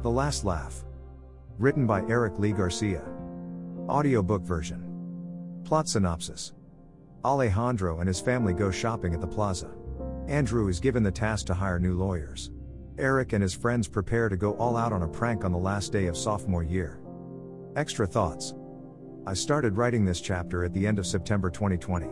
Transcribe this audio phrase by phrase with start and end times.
[0.00, 0.84] The Last Laugh.
[1.58, 3.02] Written by Eric Lee Garcia.
[3.88, 5.60] Audiobook version.
[5.64, 6.52] Plot synopsis
[7.24, 9.72] Alejandro and his family go shopping at the plaza.
[10.28, 12.52] Andrew is given the task to hire new lawyers.
[12.96, 15.90] Eric and his friends prepare to go all out on a prank on the last
[15.90, 17.00] day of sophomore year.
[17.74, 18.54] Extra thoughts.
[19.26, 22.06] I started writing this chapter at the end of September 2020.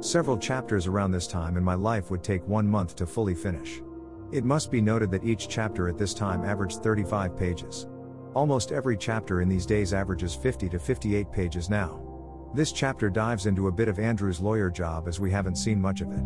[0.00, 3.80] Several chapters around this time in my life would take one month to fully finish.
[4.32, 7.86] It must be noted that each chapter at this time averaged 35 pages.
[8.32, 12.00] Almost every chapter in these days averages 50 to 58 pages now.
[12.54, 16.00] This chapter dives into a bit of Andrew's lawyer job as we haven't seen much
[16.00, 16.24] of it.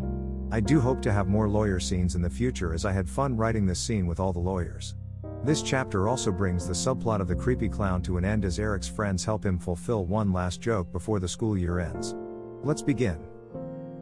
[0.53, 3.37] I do hope to have more lawyer scenes in the future as I had fun
[3.37, 4.95] writing this scene with all the lawyers.
[5.43, 8.89] This chapter also brings the subplot of the creepy clown to an end as Eric's
[8.89, 12.15] friends help him fulfill one last joke before the school year ends.
[12.63, 13.19] Let's begin.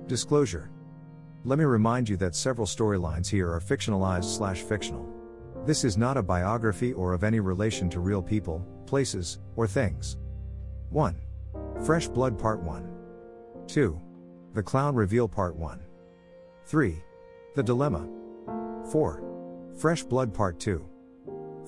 [0.06, 0.70] Disclosure.
[1.46, 5.06] Let me remind you that several storylines here are fictionalized slash fictional.
[5.66, 10.16] This is not a biography or of any relation to real people, places, or things.
[10.88, 11.14] 1.
[11.84, 12.88] Fresh Blood Part 1.
[13.66, 14.00] 2.
[14.54, 15.82] The Clown Reveal Part 1.
[16.64, 17.02] 3.
[17.54, 18.08] The Dilemma.
[18.90, 19.22] 4.
[19.76, 20.82] Fresh Blood Part 2.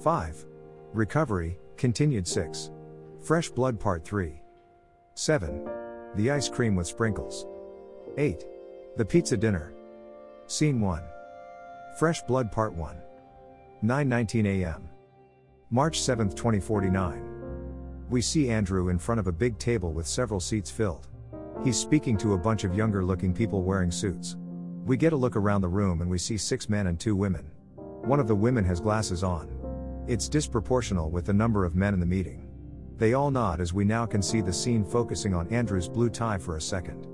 [0.02, 0.46] 5.
[0.94, 2.70] Recovery, Continued 6.
[3.22, 4.40] Fresh Blood Part 3.
[5.12, 5.68] 7.
[6.14, 7.46] The Ice Cream with Sprinkles.
[8.16, 8.46] 8.
[8.96, 9.74] The Pizza Dinner.
[10.46, 11.02] Scene 1.
[11.98, 12.96] Fresh Blood Part 1.
[13.84, 14.88] 9:19 a.m.
[15.68, 18.06] March 7, 2049.
[18.08, 21.08] We see Andrew in front of a big table with several seats filled.
[21.62, 24.38] He's speaking to a bunch of younger looking people wearing suits.
[24.86, 27.50] We get a look around the room and we see six men and two women.
[27.76, 29.50] One of the women has glasses on.
[30.08, 32.48] It's disproportional with the number of men in the meeting.
[32.96, 36.38] They all nod as we now can see the scene focusing on Andrew's blue tie
[36.38, 37.06] for a second.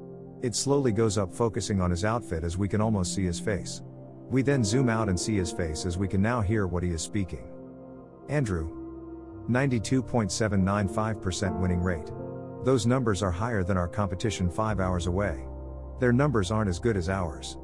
[0.43, 3.81] It slowly goes up, focusing on his outfit as we can almost see his face.
[4.29, 6.91] We then zoom out and see his face as we can now hear what he
[6.91, 7.48] is speaking.
[8.29, 8.81] Andrew.
[9.48, 12.11] 92.795% winning rate.
[12.64, 15.47] Those numbers are higher than our competition 5 hours away.
[16.01, 17.57] Their numbers aren't as good as ours.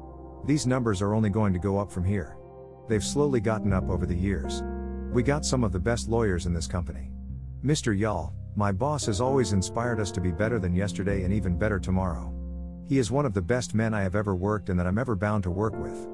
[0.45, 2.37] These numbers are only going to go up from here.
[2.87, 4.63] They've slowly gotten up over the years.
[5.11, 7.11] We got some of the best lawyers in this company.
[7.63, 7.97] Mr.
[7.97, 11.79] Yall, my boss has always inspired us to be better than yesterday and even better
[11.79, 12.33] tomorrow.
[12.89, 15.15] He is one of the best men I have ever worked and that I'm ever
[15.15, 16.07] bound to work with.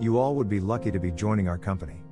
[0.00, 2.02] You all would be lucky to be joining our company.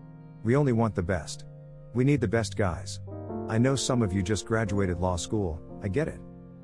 [0.45, 1.47] We only want the best.
[1.95, 3.01] We need the best guys.
[3.49, 6.21] I know some of you just graduated law school, I get it.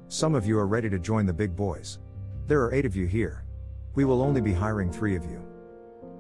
[0.09, 1.99] Some of you are ready to join the big boys.
[2.47, 3.47] There are eight of you here.
[3.95, 5.39] We will only be hiring three of you.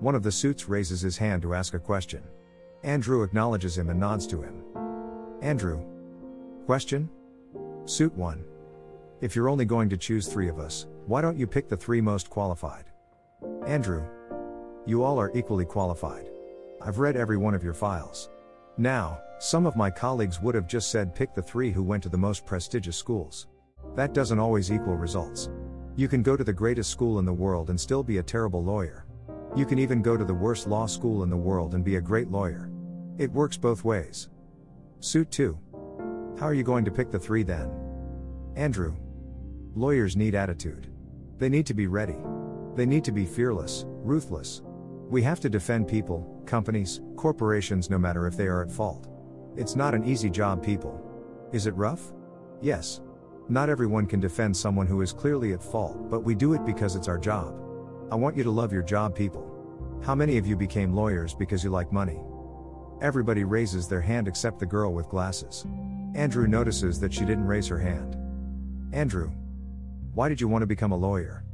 [0.00, 2.22] One of the suits raises his hand to ask a question.
[2.82, 4.64] Andrew acknowledges him and nods to him.
[5.42, 5.84] Andrew.
[6.64, 7.10] Question?
[7.84, 8.42] Suit 1.
[9.22, 12.02] If you're only going to choose three of us, why don't you pick the three
[12.02, 12.84] most qualified?
[13.66, 14.04] Andrew.
[14.84, 16.28] You all are equally qualified.
[16.82, 18.28] I've read every one of your files.
[18.76, 22.10] Now, some of my colleagues would have just said pick the three who went to
[22.10, 23.46] the most prestigious schools.
[23.94, 25.48] That doesn't always equal results.
[25.96, 28.62] You can go to the greatest school in the world and still be a terrible
[28.62, 29.06] lawyer.
[29.56, 32.02] You can even go to the worst law school in the world and be a
[32.02, 32.70] great lawyer.
[33.16, 34.28] It works both ways.
[35.00, 35.58] Suit 2.
[36.38, 37.70] How are you going to pick the three then?
[38.56, 38.94] Andrew.
[39.76, 40.86] Lawyers need attitude.
[41.36, 42.16] They need to be ready.
[42.76, 44.62] They need to be fearless, ruthless.
[45.10, 49.06] We have to defend people, companies, corporations no matter if they are at fault.
[49.54, 50.98] It's not an easy job, people.
[51.52, 52.14] Is it rough?
[52.62, 53.02] Yes.
[53.50, 56.96] Not everyone can defend someone who is clearly at fault, but we do it because
[56.96, 57.54] it's our job.
[58.10, 60.00] I want you to love your job, people.
[60.02, 62.18] How many of you became lawyers because you like money?
[63.02, 65.66] Everybody raises their hand except the girl with glasses.
[66.14, 68.16] Andrew notices that she didn't raise her hand.
[68.94, 69.30] Andrew.
[70.16, 71.44] Why did you want to become a lawyer?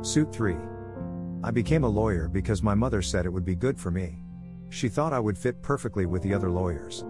[0.00, 0.56] Suit 3.
[1.44, 4.22] I became a lawyer because my mother said it would be good for me.
[4.70, 7.04] She thought I would fit perfectly with the other lawyers.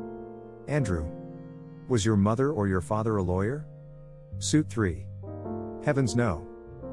[0.66, 1.08] Andrew.
[1.86, 3.68] Was your mother or your father a lawyer?
[4.40, 5.06] Suit 3.
[5.84, 6.44] Heavens no.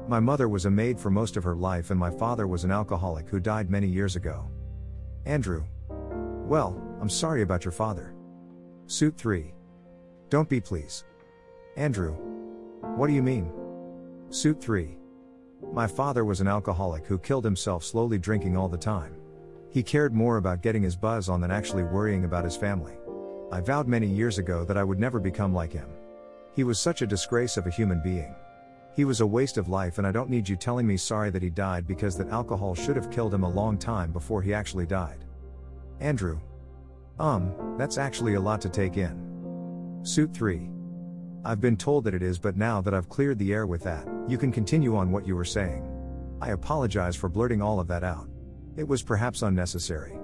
[0.06, 2.70] My mother was a maid for most of her life and my father was an
[2.70, 4.48] alcoholic who died many years ago.
[5.26, 5.64] Andrew.
[6.46, 8.14] Well, I'm sorry about your father.
[8.86, 9.52] Suit 3.
[10.30, 11.02] Don't be please.
[11.76, 12.12] Andrew.
[12.94, 13.57] What do you mean?
[14.30, 14.98] Suit 3.
[15.72, 19.16] My father was an alcoholic who killed himself slowly drinking all the time.
[19.70, 22.92] He cared more about getting his buzz on than actually worrying about his family.
[23.50, 25.88] I vowed many years ago that I would never become like him.
[26.54, 28.34] He was such a disgrace of a human being.
[28.94, 31.42] He was a waste of life, and I don't need you telling me sorry that
[31.42, 34.86] he died because that alcohol should have killed him a long time before he actually
[34.86, 35.24] died.
[36.00, 36.38] Andrew.
[37.18, 40.00] Um, that's actually a lot to take in.
[40.02, 40.68] Suit 3.
[41.46, 44.06] I've been told that it is, but now that I've cleared the air with that,
[44.28, 45.82] you can continue on what you were saying.
[46.40, 48.28] I apologize for blurting all of that out.
[48.76, 50.18] It was perhaps unnecessary.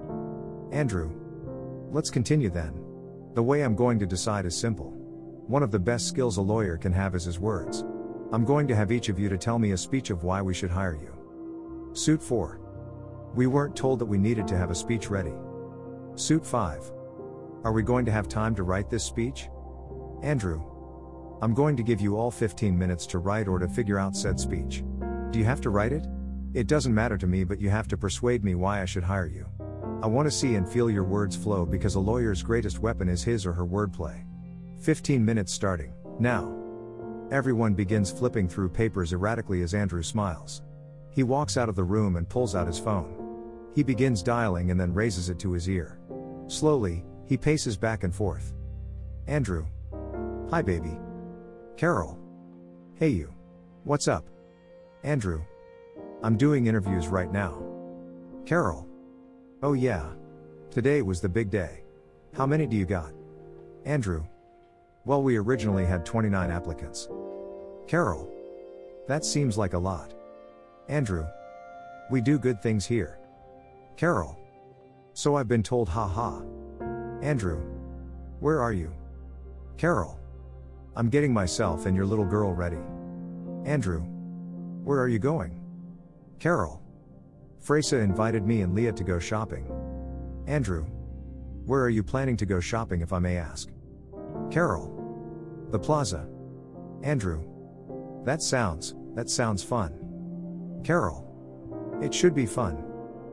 [0.71, 1.11] Andrew.
[1.91, 2.79] Let's continue then.
[3.33, 4.91] The way I'm going to decide is simple.
[5.47, 7.83] One of the best skills a lawyer can have is his words.
[8.31, 10.53] I'm going to have each of you to tell me a speech of why we
[10.53, 11.91] should hire you.
[11.93, 12.59] Suit 4.
[13.33, 15.33] We weren't told that we needed to have a speech ready.
[16.15, 16.91] Suit 5.
[17.63, 19.49] Are we going to have time to write this speech?
[20.21, 20.63] Andrew.
[21.41, 24.39] I'm going to give you all 15 minutes to write or to figure out said
[24.39, 24.83] speech.
[25.31, 26.07] Do you have to write it?
[26.53, 29.27] It doesn't matter to me, but you have to persuade me why I should hire
[29.27, 29.45] you.
[30.01, 33.23] I want to see and feel your words flow because a lawyer's greatest weapon is
[33.23, 34.23] his or her wordplay.
[34.79, 36.55] 15 minutes starting, now.
[37.31, 40.61] Everyone begins flipping through papers erratically as Andrew smiles.
[41.09, 43.71] He walks out of the room and pulls out his phone.
[43.73, 45.99] He begins dialing and then raises it to his ear.
[46.47, 48.53] Slowly, he paces back and forth.
[49.27, 49.65] Andrew.
[50.51, 50.97] Hi, baby.
[51.77, 52.17] Carol.
[52.95, 53.33] Hey, you.
[53.83, 54.25] What's up?
[55.03, 55.41] Andrew.
[56.23, 57.61] I'm doing interviews right now.
[58.45, 58.87] Carol.
[59.61, 60.05] Oh, yeah.
[60.71, 61.83] Today was the big day.
[62.33, 63.11] How many do you got?
[63.83, 64.23] Andrew.
[65.03, 67.09] Well, we originally had 29 applicants.
[67.87, 68.31] Carol.
[69.09, 70.13] That seems like a lot.
[70.87, 71.27] Andrew.
[72.09, 73.19] We do good things here.
[73.97, 74.39] Carol.
[75.13, 76.41] So I've been told, ha ha.
[77.21, 77.61] Andrew.
[78.39, 78.93] Where are you?
[79.77, 80.17] Carol.
[80.97, 82.79] I'm getting myself and your little girl ready.
[83.65, 83.99] Andrew.
[84.83, 85.59] Where are you going?
[86.39, 86.81] Carol.
[87.61, 89.67] Freysa invited me and Leah to go shopping.
[90.47, 90.85] Andrew.
[91.65, 93.69] Where are you planning to go shopping if I may ask?
[94.51, 95.67] Carol.
[95.71, 96.29] The plaza.
[97.03, 97.43] Andrew.
[98.23, 100.81] That sounds, that sounds fun.
[100.85, 101.25] Carol.
[102.01, 102.85] It should be fun.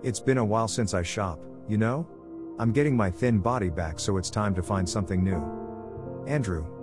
[0.02, 1.38] It's been a while since I shop,
[1.68, 2.08] you know?
[2.58, 6.24] I'm getting my thin body back so it's time to find something new.
[6.26, 6.81] Andrew.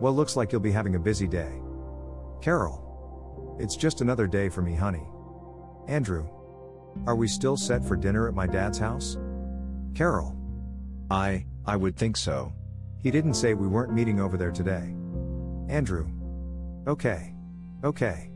[0.00, 1.60] Well, looks like you'll be having a busy day.
[2.42, 3.56] Carol.
[3.58, 5.06] It's just another day for me, honey.
[5.88, 6.28] Andrew.
[7.06, 9.16] Are we still set for dinner at my dad's house?
[9.94, 10.36] Carol.
[11.10, 12.52] I, I would think so.
[13.02, 14.94] He didn't say we weren't meeting over there today.
[15.68, 16.08] Andrew.
[16.86, 17.34] Okay.
[17.84, 18.30] Okay.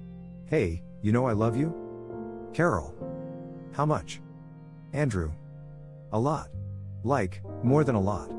[0.47, 1.75] Hey, you know I love you?
[2.55, 2.95] Carol.
[3.73, 4.21] How much?
[4.93, 5.33] Andrew.
[6.13, 6.49] A lot.
[7.05, 8.31] Like, more than a lot.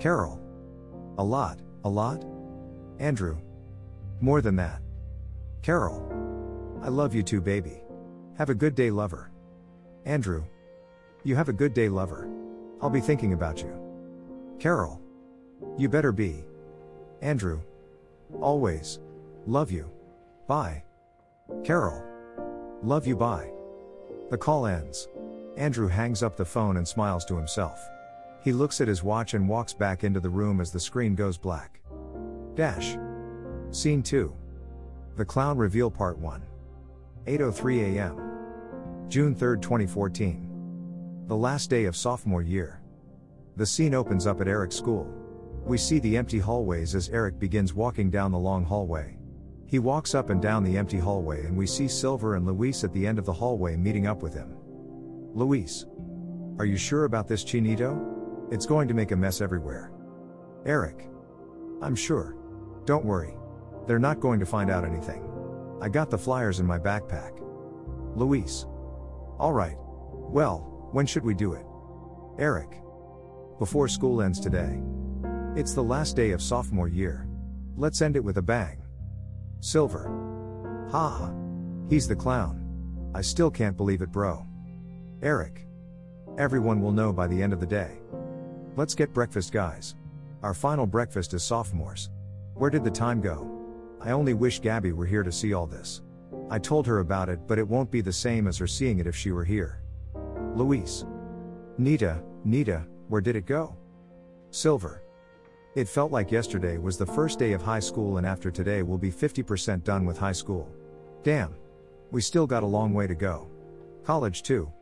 [0.00, 0.40] Carol.
[1.18, 2.24] A lot, a lot?
[2.98, 3.36] Andrew.
[4.20, 4.80] More than that.
[5.62, 6.02] Carol.
[6.82, 7.82] I love you too, baby.
[8.38, 9.30] Have a good day, lover.
[10.04, 10.44] Andrew.
[11.24, 12.28] You have a good day, lover.
[12.80, 13.76] I'll be thinking about you.
[14.58, 15.00] Carol.
[15.76, 16.44] You better be.
[17.22, 17.60] Andrew.
[18.40, 19.00] Always.
[19.46, 19.90] Love you.
[20.46, 20.82] Bye.
[21.64, 22.02] Carol.
[22.82, 23.50] Love you, bye.
[24.30, 25.08] The call ends.
[25.56, 27.80] Andrew hangs up the phone and smiles to himself.
[28.42, 31.38] He looks at his watch and walks back into the room as the screen goes
[31.38, 31.80] black.
[32.56, 32.96] Dash.
[33.70, 34.34] Scene 2.
[35.16, 36.42] The Clown Reveal Part 1.
[37.26, 39.08] 8:03 a.m.
[39.08, 41.24] June 3, 2014.
[41.26, 42.80] The last day of sophomore year.
[43.56, 45.06] The scene opens up at Eric's school.
[45.66, 49.18] We see the empty hallways as Eric begins walking down the long hallway.
[49.66, 52.92] He walks up and down the empty hallway and we see Silver and Luis at
[52.94, 54.56] the end of the hallway meeting up with him.
[55.34, 55.84] Luis.
[56.58, 58.50] Are you sure about this Chinito?
[58.50, 59.92] It's going to make a mess everywhere.
[60.64, 61.10] Eric.
[61.82, 62.34] I'm sure.
[62.86, 63.34] Don't worry.
[63.86, 65.28] They're not going to find out anything.
[65.82, 67.40] I got the flyers in my backpack.
[68.14, 68.64] Luis.
[69.38, 69.76] Alright.
[69.78, 71.66] Well, when should we do it?
[72.38, 72.80] Eric.
[73.58, 74.80] Before school ends today.
[75.56, 77.26] It's the last day of sophomore year.
[77.76, 78.82] Let's end it with a bang.
[79.60, 80.86] Silver.
[80.92, 81.32] Ha.
[81.90, 83.10] He's the clown.
[83.14, 84.46] I still can't believe it, bro.
[85.22, 85.66] Eric.
[86.38, 87.98] Everyone will know by the end of the day.
[88.76, 89.96] Let's get breakfast, guys.
[90.42, 92.10] Our final breakfast as sophomores.
[92.56, 93.50] Where did the time go?
[94.00, 96.00] I only wish Gabby were here to see all this.
[96.48, 99.06] I told her about it, but it won't be the same as her seeing it
[99.06, 99.82] if she were here.
[100.54, 101.04] Luis.
[101.76, 103.76] Nita, Nita, where did it go?
[104.50, 105.02] Silver.
[105.74, 108.96] It felt like yesterday was the first day of high school, and after today, we'll
[108.96, 110.66] be 50% done with high school.
[111.22, 111.54] Damn.
[112.10, 113.50] We still got a long way to go.
[114.02, 114.72] College, too.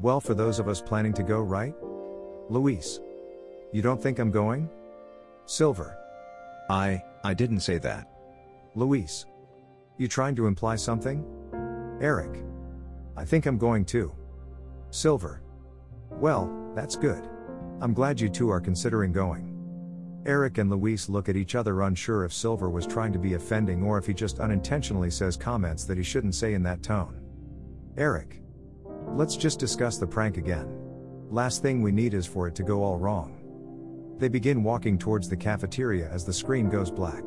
[0.00, 1.74] Well, for those of us planning to go, right?
[2.48, 2.98] Luis.
[3.72, 4.68] You don't think I'm going?
[5.44, 5.96] Silver.
[6.68, 8.10] I, I didn't say that.
[8.74, 9.26] Luis.
[9.98, 11.24] You trying to imply something?
[12.00, 12.44] Eric.
[13.16, 14.12] I think I'm going too.
[14.90, 15.42] Silver.
[16.10, 17.28] Well, that's good.
[17.80, 19.52] I'm glad you two are considering going.
[20.26, 23.82] Eric and Luis look at each other unsure if Silver was trying to be offending
[23.84, 27.20] or if he just unintentionally says comments that he shouldn't say in that tone.
[27.96, 28.42] Eric.
[29.06, 30.66] Let's just discuss the prank again.
[31.30, 33.45] Last thing we need is for it to go all wrong.
[34.18, 37.22] They begin walking towards the cafeteria as the screen goes black.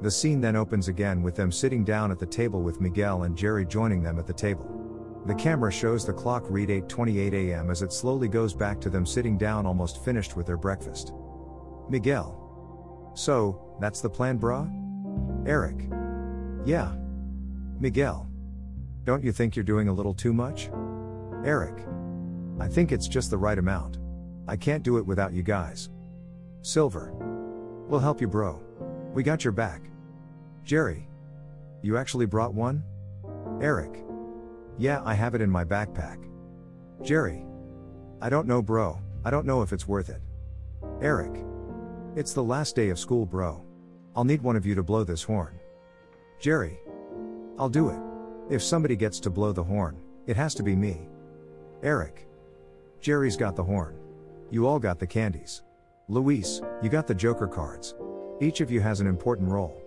[0.00, 3.36] The scene then opens again with them sitting down at the table with Miguel and
[3.36, 4.74] Jerry joining them at the table.
[5.26, 7.70] The camera shows the clock read 8:28 a.m.
[7.70, 11.12] as it slowly goes back to them sitting down almost finished with their breakfast.
[11.90, 13.12] Miguel.
[13.14, 14.70] So, that's the plan, brah?
[15.46, 15.88] Eric.
[16.64, 16.94] Yeah.
[17.80, 18.30] Miguel.
[19.04, 20.70] Don't you think you're doing a little too much?
[21.44, 21.84] Eric.
[22.60, 23.98] I think it's just the right amount.
[24.46, 25.90] I can't do it without you guys.
[26.62, 27.12] Silver.
[27.88, 28.60] We'll help you, bro.
[29.12, 29.82] We got your back.
[30.64, 31.08] Jerry.
[31.82, 32.82] You actually brought one?
[33.60, 34.04] Eric.
[34.76, 36.28] Yeah, I have it in my backpack.
[37.02, 37.44] Jerry.
[38.20, 39.00] I don't know, bro.
[39.24, 40.20] I don't know if it's worth it.
[41.00, 41.44] Eric.
[42.16, 43.64] It's the last day of school, bro.
[44.16, 45.58] I'll need one of you to blow this horn.
[46.40, 46.78] Jerry.
[47.58, 48.00] I'll do it.
[48.50, 51.08] If somebody gets to blow the horn, it has to be me.
[51.82, 52.26] Eric.
[53.00, 53.98] Jerry's got the horn.
[54.50, 55.62] You all got the candies.
[56.10, 57.94] Luis, you got the joker cards.
[58.40, 59.82] Each of you has an important role.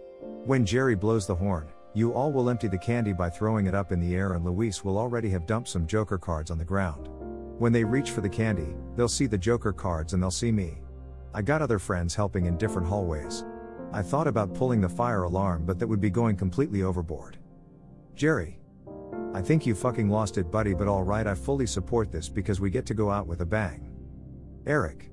[0.45, 3.91] When Jerry blows the horn, you all will empty the candy by throwing it up
[3.91, 7.09] in the air, and Luis will already have dumped some joker cards on the ground.
[7.57, 10.83] When they reach for the candy, they'll see the joker cards and they'll see me.
[11.33, 13.43] I got other friends helping in different hallways.
[13.91, 17.39] I thought about pulling the fire alarm, but that would be going completely overboard.
[18.13, 18.59] Jerry.
[19.33, 22.69] I think you fucking lost it, buddy, but alright, I fully support this because we
[22.69, 23.89] get to go out with a bang.
[24.67, 25.10] Eric.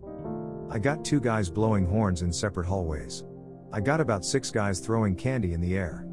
[0.71, 3.25] I got two guys blowing horns in separate hallways.
[3.73, 6.07] I got about six guys throwing candy in the air.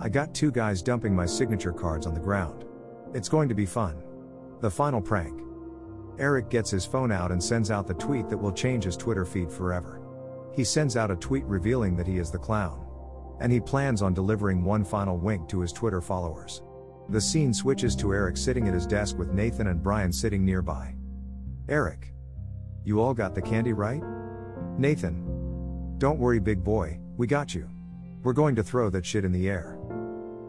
[0.00, 2.66] I got two guys dumping my signature cards on the ground.
[3.14, 4.02] It's going to be fun.
[4.60, 5.40] The final prank.
[6.18, 9.24] Eric gets his phone out and sends out the tweet that will change his Twitter
[9.24, 10.02] feed forever.
[10.54, 12.86] He sends out a tweet revealing that he is the clown.
[13.40, 16.62] And he plans on delivering one final wink to his Twitter followers.
[17.08, 20.94] The scene switches to Eric sitting at his desk with Nathan and Brian sitting nearby.
[21.68, 22.12] Eric.
[22.84, 24.02] You all got the candy right?
[24.78, 25.96] Nathan.
[25.98, 27.68] Don't worry, big boy, we got you.
[28.22, 29.78] We're going to throw that shit in the air.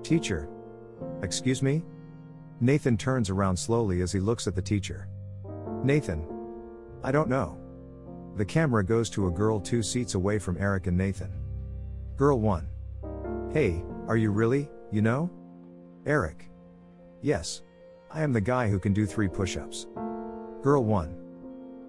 [0.02, 0.50] Teacher.
[1.22, 1.84] Excuse me?
[2.60, 5.08] Nathan turns around slowly as he looks at the teacher.
[5.84, 6.28] Nathan.
[7.04, 7.58] I don't know.
[8.36, 11.32] The camera goes to a girl two seats away from Eric and Nathan.
[12.18, 12.68] Girl 1.
[13.52, 15.30] Hey, are you really, you know?
[16.06, 16.50] Eric.
[17.22, 17.62] Yes.
[18.12, 19.88] I am the guy who can do three push ups.
[20.62, 21.23] Girl 1.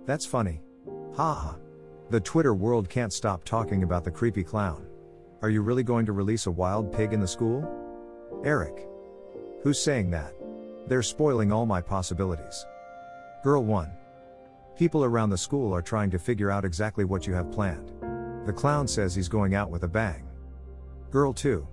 [0.07, 0.61] That's funny.
[1.17, 1.57] Ha ha.
[2.11, 4.87] The Twitter world can't stop talking about the creepy clown.
[5.41, 7.67] Are you really going to release a wild pig in the school?
[8.45, 8.87] Eric.
[9.63, 10.35] Who's saying that?
[10.87, 12.67] They're spoiling all my possibilities.
[13.43, 13.91] Girl 1.
[14.77, 17.93] People around the school are trying to figure out exactly what you have planned.
[18.47, 20.29] The clown says he's going out with a bang.
[21.11, 21.67] Girl 2.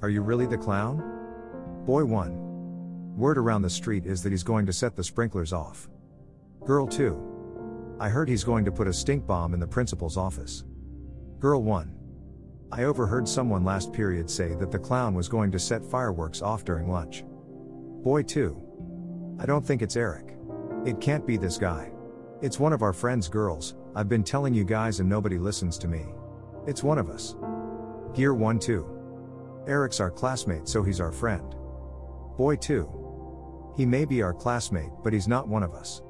[0.00, 1.82] Are you really the clown?
[1.84, 3.16] Boy 1.
[3.16, 5.90] Word around the street is that he's going to set the sprinklers off.
[6.64, 7.30] Girl 2.
[8.00, 10.64] I heard he's going to put a stink bomb in the principal's office.
[11.38, 11.94] Girl 1.
[12.72, 16.64] I overheard someone last period say that the clown was going to set fireworks off
[16.64, 17.24] during lunch.
[18.02, 19.36] Boy 2.
[19.38, 20.34] I don't think it's Eric.
[20.86, 21.92] It can't be this guy.
[22.40, 25.88] It's one of our friends' girls, I've been telling you guys and nobody listens to
[25.88, 26.06] me.
[26.66, 27.36] It's one of us.
[28.14, 29.64] Gear 1 2.
[29.68, 31.54] Eric's our classmate, so he's our friend.
[32.38, 33.74] Boy 2.
[33.76, 36.00] He may be our classmate, but he's not one of us.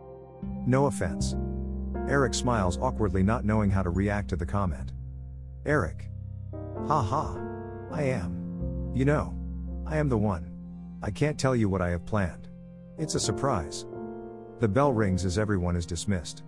[0.64, 1.35] No offense.
[2.11, 4.90] Eric smiles awkwardly, not knowing how to react to the comment.
[5.64, 6.11] Eric.
[6.88, 7.38] Ha ha.
[7.93, 8.90] I am.
[8.95, 9.37] You know.
[9.87, 10.50] I am the one.
[11.02, 12.49] I can't tell you what I have planned.
[12.99, 13.87] It's a surprise.
[14.59, 16.43] The bell rings as everyone is dismissed.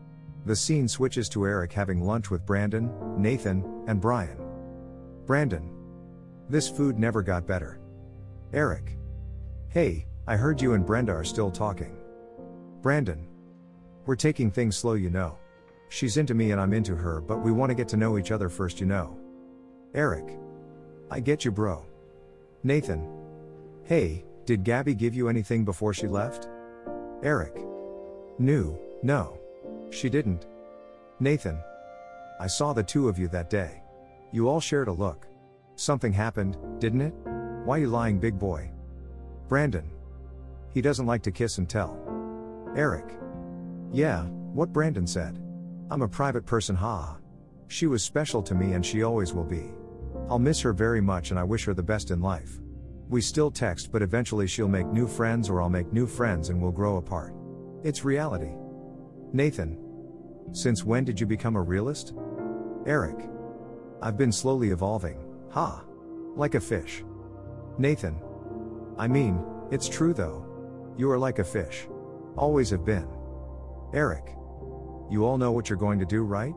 [0.47, 4.39] The scene switches to Eric having lunch with Brandon, Nathan, and Brian.
[5.27, 5.71] Brandon.
[6.49, 7.79] This food never got better.
[8.53, 8.99] Eric.
[9.69, 11.97] Hey, I heard you and Brenda are still talking.
[12.83, 13.29] Brandon.
[14.07, 15.39] We're taking things slow, you know.
[15.93, 18.31] She's into me and I'm into her, but we want to get to know each
[18.31, 19.15] other first, you know.
[19.95, 20.39] Eric.
[21.11, 21.85] I get you, bro.
[22.63, 23.07] Nathan.
[23.85, 26.49] Hey, did Gabby give you anything before she left?
[27.23, 27.63] Eric.
[28.39, 29.39] New, no.
[29.91, 30.47] She didn't.
[31.21, 31.63] Nathan.
[32.41, 33.83] I saw the two of you that day.
[34.33, 35.27] You all shared a look.
[35.77, 37.15] Something happened, didn't it?
[37.67, 38.71] Why you lying, big boy?
[39.47, 39.91] Brandon.
[40.73, 42.01] He doesn't like to kiss and tell.
[42.75, 43.15] Eric.
[43.93, 44.23] Yeah,
[44.55, 45.42] what Brandon said.
[45.93, 47.19] I'm a private person, ha.
[47.69, 49.75] She was special to me and she always will be.
[50.31, 52.63] I'll miss her very much and I wish her the best in life.
[53.11, 56.63] We still text, but eventually she'll make new friends or I'll make new friends and
[56.63, 57.35] we'll grow apart.
[57.85, 58.55] It's reality.
[59.35, 59.79] Nathan.
[60.53, 62.15] Since when did you become a realist?
[62.87, 63.29] Eric.
[64.01, 65.85] I've been slowly evolving, ha.
[66.37, 67.05] Like a fish.
[67.77, 68.19] Nathan.
[68.97, 70.47] I mean, it's true though.
[70.97, 71.87] You are like a fish.
[72.35, 73.09] Always have been.
[73.93, 74.35] Eric.
[75.13, 76.55] You all know what you're going to do, right?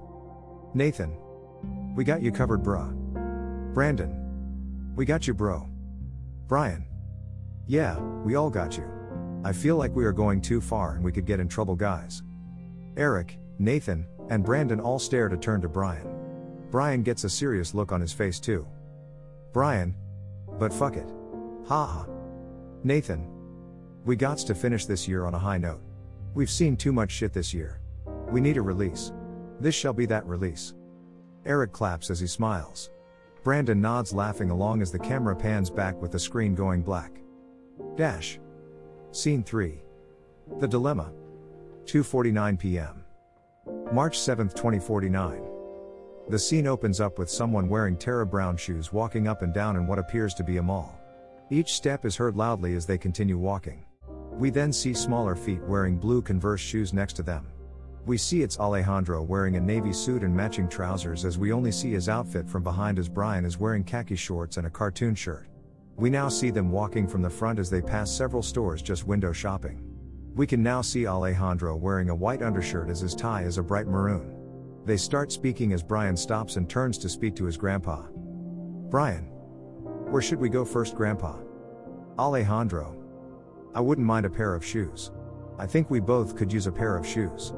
[0.74, 1.18] Nathan.
[1.94, 2.94] We got you covered, bruh.
[3.74, 4.94] Brandon.
[4.96, 5.68] We got you, bro.
[6.48, 6.86] Brian.
[7.68, 8.90] Yeah, we all got you.
[9.44, 12.24] I feel like we are going too far and we could get in trouble, guys.
[12.96, 16.08] Eric, Nathan, and Brandon all stare to turn to Brian.
[16.72, 18.66] Brian gets a serious look on his face too.
[19.52, 19.94] Brian,
[20.58, 21.10] but fuck it.
[21.68, 22.06] Ha ha.
[22.86, 23.28] Nathan.
[24.06, 25.82] We gots to finish this year on a high note.
[26.34, 27.82] We've seen too much shit this year.
[28.30, 29.12] We need a release.
[29.60, 30.74] This shall be that release.
[31.46, 32.90] Eric claps as he smiles.
[33.44, 37.22] Brandon nods laughing along as the camera pans back with the screen going black.
[37.96, 38.40] Dash.
[39.12, 39.80] Scene 3.
[40.60, 41.14] The Dilemma.
[41.86, 43.04] 2:49 p.m.
[43.92, 45.42] March 7, 2049.
[46.28, 49.86] The scene opens up with someone wearing Terra Brown shoes walking up and down in
[49.86, 51.00] what appears to be a mall.
[51.52, 53.86] Each step is heard loudly as they continue walking.
[54.32, 57.46] We then see smaller feet wearing blue Converse shoes next to them.
[58.06, 61.92] We see it's Alejandro wearing a navy suit and matching trousers as we only see
[61.92, 65.48] his outfit from behind as Brian is wearing khaki shorts and a cartoon shirt.
[65.96, 69.32] We now see them walking from the front as they pass several stores just window
[69.32, 69.82] shopping.
[70.36, 73.88] We can now see Alejandro wearing a white undershirt as his tie is a bright
[73.88, 74.36] maroon.
[74.86, 78.04] They start speaking as Brian stops and turns to speak to his grandpa.
[78.92, 79.24] Brian.
[80.12, 81.38] Where should we go first, grandpa?
[82.20, 82.96] Alejandro.
[83.74, 85.12] I wouldn't mind a pair of shoes.
[85.58, 87.52] I think we both could use a pair of shoes.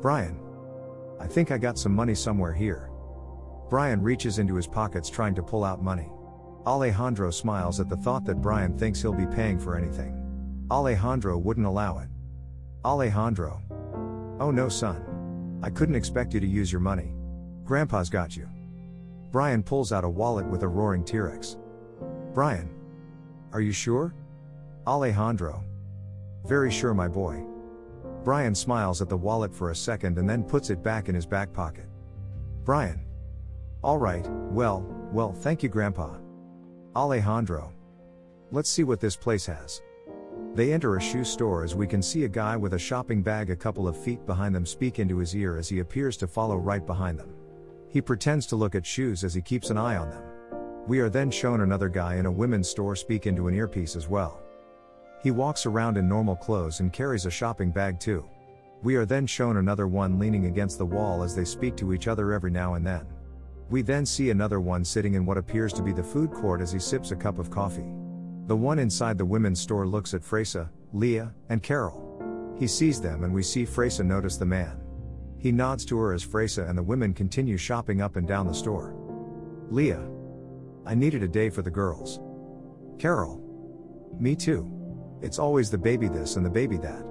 [0.00, 0.38] Brian.
[1.18, 2.90] I think I got some money somewhere here.
[3.70, 6.10] Brian reaches into his pockets trying to pull out money.
[6.66, 10.66] Alejandro smiles at the thought that Brian thinks he'll be paying for anything.
[10.70, 12.08] Alejandro wouldn't allow it.
[12.84, 13.60] Alejandro.
[14.38, 15.60] Oh no, son.
[15.62, 17.14] I couldn't expect you to use your money.
[17.64, 18.48] Grandpa's got you.
[19.32, 21.56] Brian pulls out a wallet with a roaring T-Rex.
[22.34, 22.70] Brian.
[23.52, 24.14] Are you sure?
[24.86, 25.64] Alejandro.
[26.44, 27.44] Very sure, my boy.
[28.26, 31.24] Brian smiles at the wallet for a second and then puts it back in his
[31.24, 31.84] back pocket.
[32.64, 33.06] Brian.
[33.84, 36.16] Alright, well, well, thank you, Grandpa.
[36.96, 37.72] Alejandro.
[38.50, 39.80] Let's see what this place has.
[40.56, 43.50] They enter a shoe store as we can see a guy with a shopping bag
[43.50, 46.56] a couple of feet behind them speak into his ear as he appears to follow
[46.56, 47.32] right behind them.
[47.90, 50.24] He pretends to look at shoes as he keeps an eye on them.
[50.88, 54.08] We are then shown another guy in a women's store speak into an earpiece as
[54.08, 54.42] well.
[55.22, 58.24] He walks around in normal clothes and carries a shopping bag too.
[58.82, 62.08] We are then shown another one leaning against the wall as they speak to each
[62.08, 63.06] other every now and then.
[63.68, 66.70] We then see another one sitting in what appears to be the food court as
[66.70, 67.90] he sips a cup of coffee.
[68.46, 72.54] The one inside the women's store looks at Freysa, Leah, and Carol.
[72.58, 74.80] He sees them and we see Freysa notice the man.
[75.38, 78.54] He nods to her as Freysa and the women continue shopping up and down the
[78.54, 78.94] store.
[79.70, 80.06] Leah.
[80.84, 82.20] I needed a day for the girls.
[82.98, 83.42] Carol.
[84.20, 84.75] Me too.
[85.22, 87.04] It's always the baby this and the baby that.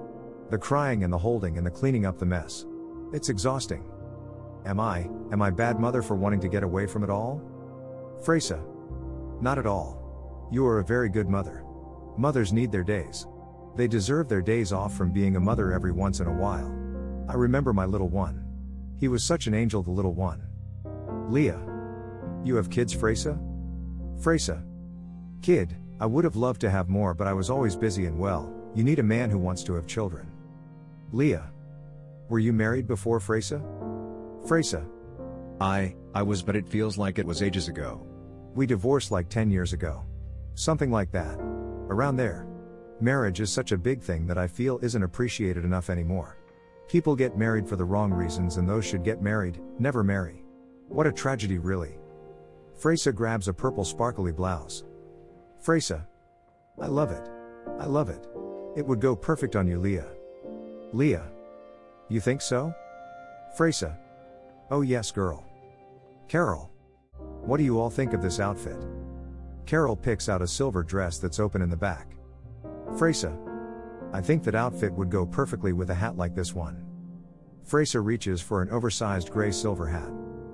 [0.51, 2.65] The crying and the holding and the cleaning up the mess.
[3.13, 3.83] It's exhausting.
[4.65, 7.41] Am I, am I bad mother for wanting to get away from it all?
[8.23, 8.63] Freysa.
[9.41, 10.49] Not at all.
[10.51, 11.63] You are a very good mother.
[12.17, 13.27] Mothers need their days.
[13.75, 16.71] They deserve their days off from being a mother every once in a while.
[17.27, 18.45] I remember my little one.
[18.97, 20.41] He was such an angel, the little one.
[21.29, 21.59] Leah.
[22.43, 23.37] You have kids, Freysa?
[24.21, 24.63] Freysa.
[25.41, 28.53] Kid, I would have loved to have more, but I was always busy and well.
[28.73, 30.29] You need a man who wants to have children.
[31.13, 31.49] Leah.
[32.27, 33.61] Were you married before Freysa?
[34.45, 34.85] Freysa.
[35.61, 38.05] I, I was, but it feels like it was ages ago.
[38.55, 40.03] We divorced like 10 years ago.
[40.55, 41.39] Something like that.
[41.39, 42.47] Around there.
[42.99, 46.37] Marriage is such a big thing that I feel isn't appreciated enough anymore.
[46.89, 50.43] People get married for the wrong reasons and those should get married, never marry.
[50.89, 51.97] What a tragedy really.
[52.77, 54.83] Freysa grabs a purple sparkly blouse.
[55.65, 56.05] Freysa.
[56.79, 57.27] I love it.
[57.79, 58.27] I love it.
[58.75, 60.05] It would go perfect on you Leah.
[60.93, 61.25] Leah.
[62.07, 62.71] You think so?
[63.57, 63.97] Freysa.
[64.69, 65.43] Oh yes girl.
[66.27, 66.69] Carol.
[67.41, 68.77] What do you all think of this outfit?
[69.65, 72.15] Carol picks out a silver dress that's open in the back.
[72.91, 73.35] Freysa.
[74.13, 76.85] I think that outfit would go perfectly with a hat like this one.
[77.67, 80.11] Freysa reaches for an oversized gray silver hat.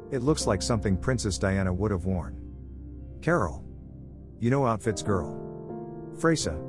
[0.09, 2.39] It looks like something Princess Diana would have worn.
[3.21, 3.65] Carol.
[4.41, 5.37] You know outfits girl.
[6.17, 6.59] Freysa.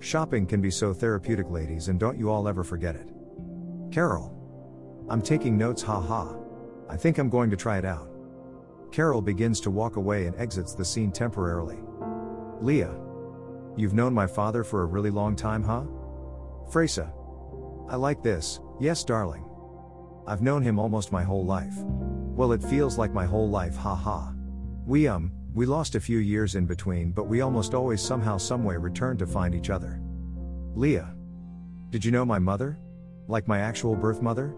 [0.00, 3.08] Shopping can be so therapeutic ladies and don't you all ever forget it.
[3.92, 4.34] Carol.
[5.08, 6.34] I'm taking notes ha ha.
[6.90, 8.10] I think I'm going to try it out.
[8.90, 11.78] Carol begins to walk away and exits the scene temporarily.
[12.60, 12.98] Leah.
[13.76, 15.84] You've known my father for a really long time, huh?
[16.72, 17.12] Freysa.
[17.88, 19.48] I like this, yes, darling.
[20.26, 21.76] I've known him almost my whole life.
[21.78, 24.32] Well, it feels like my whole life, ha ha.
[24.84, 28.76] We, um, we lost a few years in between, but we almost always somehow, someway
[28.76, 30.02] returned to find each other.
[30.74, 31.14] Leah.
[31.88, 32.78] Did you know my mother?
[33.26, 34.54] Like my actual birth mother?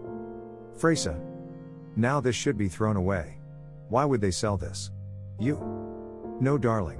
[0.77, 1.17] Freysa.
[1.95, 3.39] Now this should be thrown away.
[3.87, 4.91] Why would they sell this?
[5.39, 5.57] You.
[6.41, 6.99] No, darling.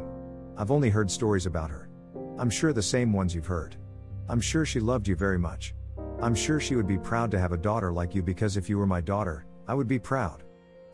[0.55, 1.89] I've only heard stories about her.
[2.37, 3.75] I'm sure the same ones you've heard.
[4.29, 5.75] I'm sure she loved you very much.
[6.21, 8.77] I'm sure she would be proud to have a daughter like you because if you
[8.77, 10.43] were my daughter, I would be proud.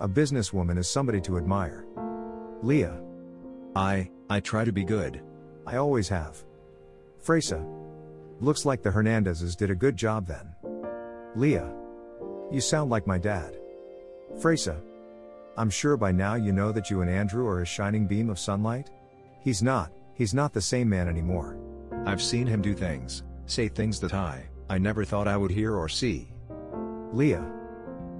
[0.01, 1.84] A businesswoman is somebody to admire.
[2.61, 2.99] Leah.
[3.75, 5.21] I, I try to be good.
[5.67, 6.43] I always have.
[7.23, 7.65] Freysa.
[8.39, 10.55] Looks like the Hernandezes did a good job then.
[11.35, 11.73] Leah.
[12.51, 13.57] You sound like my dad.
[14.39, 14.79] Freysa.
[15.57, 18.39] I'm sure by now you know that you and Andrew are a shining beam of
[18.39, 18.89] sunlight?
[19.41, 21.57] He's not, he's not the same man anymore.
[22.05, 25.75] I've seen him do things, say things that I, I never thought I would hear
[25.75, 26.27] or see.
[27.13, 27.45] Leah.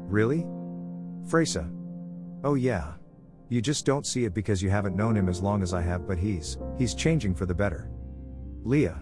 [0.07, 0.45] Really?
[1.27, 1.69] Freysa.
[2.43, 2.93] Oh yeah.
[3.47, 6.07] You just don't see it because you haven't known him as long as I have,
[6.07, 7.89] but he's, he's changing for the better.
[8.63, 9.01] Leah.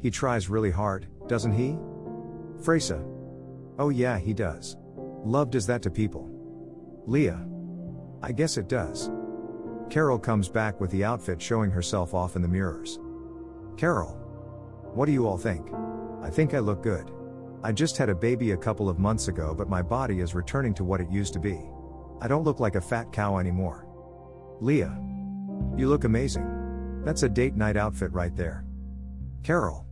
[0.00, 1.78] He tries really hard, doesn't he?
[2.60, 3.06] Freysa.
[3.78, 4.76] Oh yeah, he does.
[5.24, 6.28] Love does that to people.
[7.06, 7.46] Leah.
[8.20, 9.10] I guess it does.
[9.90, 12.98] Carol comes back with the outfit showing herself off in the mirrors.
[13.76, 14.18] Carol.
[14.94, 15.70] What do you all think?
[16.20, 17.12] I think I look good.
[17.62, 20.74] I just had a baby a couple of months ago, but my body is returning
[20.74, 21.60] to what it used to be.
[22.22, 23.84] I don't look like a fat cow anymore.
[24.60, 24.96] Leah.
[25.76, 27.02] You look amazing.
[27.04, 28.64] That's a date night outfit right there.
[29.42, 29.84] Carol.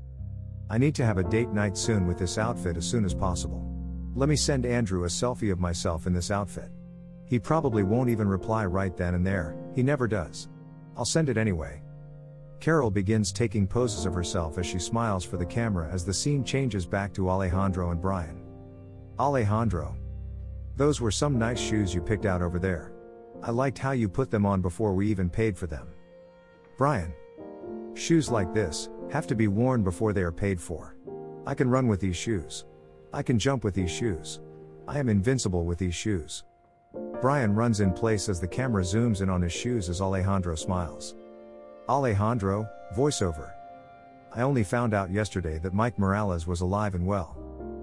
[0.71, 3.67] I need to have a date night soon with this outfit as soon as possible.
[4.15, 6.71] Let me send Andrew a selfie of myself in this outfit.
[7.27, 10.49] He probably won't even reply right then and there, he never does.
[10.97, 11.83] I'll send it anyway.
[12.61, 16.45] Carol begins taking poses of herself as she smiles for the camera as the scene
[16.45, 18.41] changes back to Alejandro and Brian.
[19.19, 19.97] Alejandro.
[20.81, 22.93] Those were some nice shoes you picked out over there.
[23.43, 25.89] I liked how you put them on before we even paid for them.
[26.79, 27.13] Brian.
[27.93, 30.97] Shoes like this have to be worn before they are paid for.
[31.47, 32.65] I can run with these shoes.
[33.13, 34.41] I can jump with these shoes.
[34.89, 36.45] I am invincible with these shoes.
[37.21, 41.15] Brian runs in place as the camera zooms in on his shoes as Alejandro smiles.
[41.91, 42.67] Alejandro,
[42.97, 43.53] voiceover.
[44.35, 47.37] I only found out yesterday that Mike Morales was alive and well.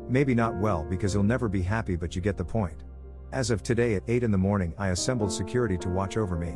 [0.09, 2.85] Maybe not well because he'll never be happy, but you get the point.
[3.33, 6.53] As of today at 8 in the morning, I assembled security to watch over me.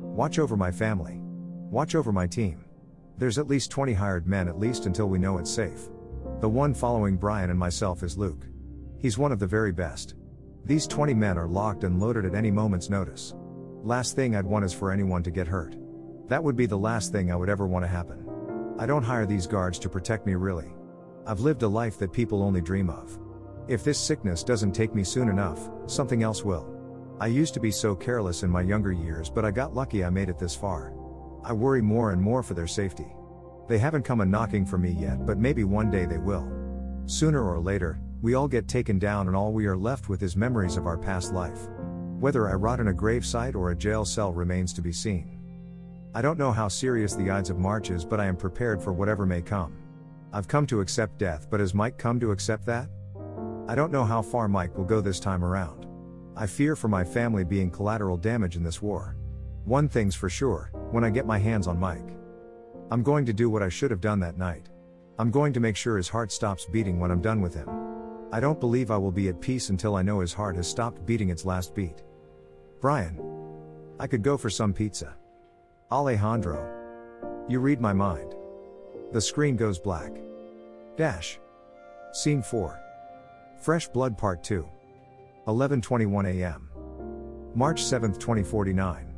[0.00, 1.18] Watch over my family.
[1.20, 2.64] Watch over my team.
[3.18, 5.90] There's at least 20 hired men at least until we know it's safe.
[6.40, 8.46] The one following Brian and myself is Luke.
[8.98, 10.14] He's one of the very best.
[10.64, 13.34] These 20 men are locked and loaded at any moment's notice.
[13.82, 15.76] Last thing I'd want is for anyone to get hurt.
[16.28, 18.26] That would be the last thing I would ever want to happen.
[18.78, 20.72] I don't hire these guards to protect me really.
[21.26, 23.18] I've lived a life that people only dream of.
[23.66, 26.68] If this sickness doesn't take me soon enough, something else will.
[27.18, 30.10] I used to be so careless in my younger years, but I got lucky I
[30.10, 30.92] made it this far.
[31.42, 33.06] I worry more and more for their safety.
[33.66, 36.46] They haven't come a knocking for me yet, but maybe one day they will.
[37.06, 40.36] Sooner or later, we all get taken down and all we are left with is
[40.36, 41.68] memories of our past life.
[42.20, 45.40] Whether I rot in a gravesite or a jail cell remains to be seen.
[46.14, 48.92] I don't know how serious the Ides of March is, but I am prepared for
[48.92, 49.74] whatever may come.
[50.34, 52.88] I've come to accept death, but has Mike come to accept that?
[53.66, 55.86] I don't know how far Mike will go this time around.
[56.36, 59.16] I fear for my family being collateral damage in this war.
[59.64, 62.14] One thing's for sure when I get my hands on Mike,
[62.90, 64.68] I'm going to do what I should have done that night.
[65.18, 67.70] I'm going to make sure his heart stops beating when I'm done with him.
[68.32, 71.06] I don't believe I will be at peace until I know his heart has stopped
[71.06, 72.02] beating its last beat.
[72.82, 73.18] Brian.
[73.98, 75.14] I could go for some pizza.
[75.90, 76.68] Alejandro.
[77.48, 78.34] You read my mind.
[79.12, 80.12] The screen goes black.
[80.96, 81.38] Dash.
[82.12, 82.83] Scene 4.
[83.64, 84.68] Fresh Blood Part 2.
[85.46, 86.68] 11:21 a.m.
[87.54, 89.14] March 7, 2049.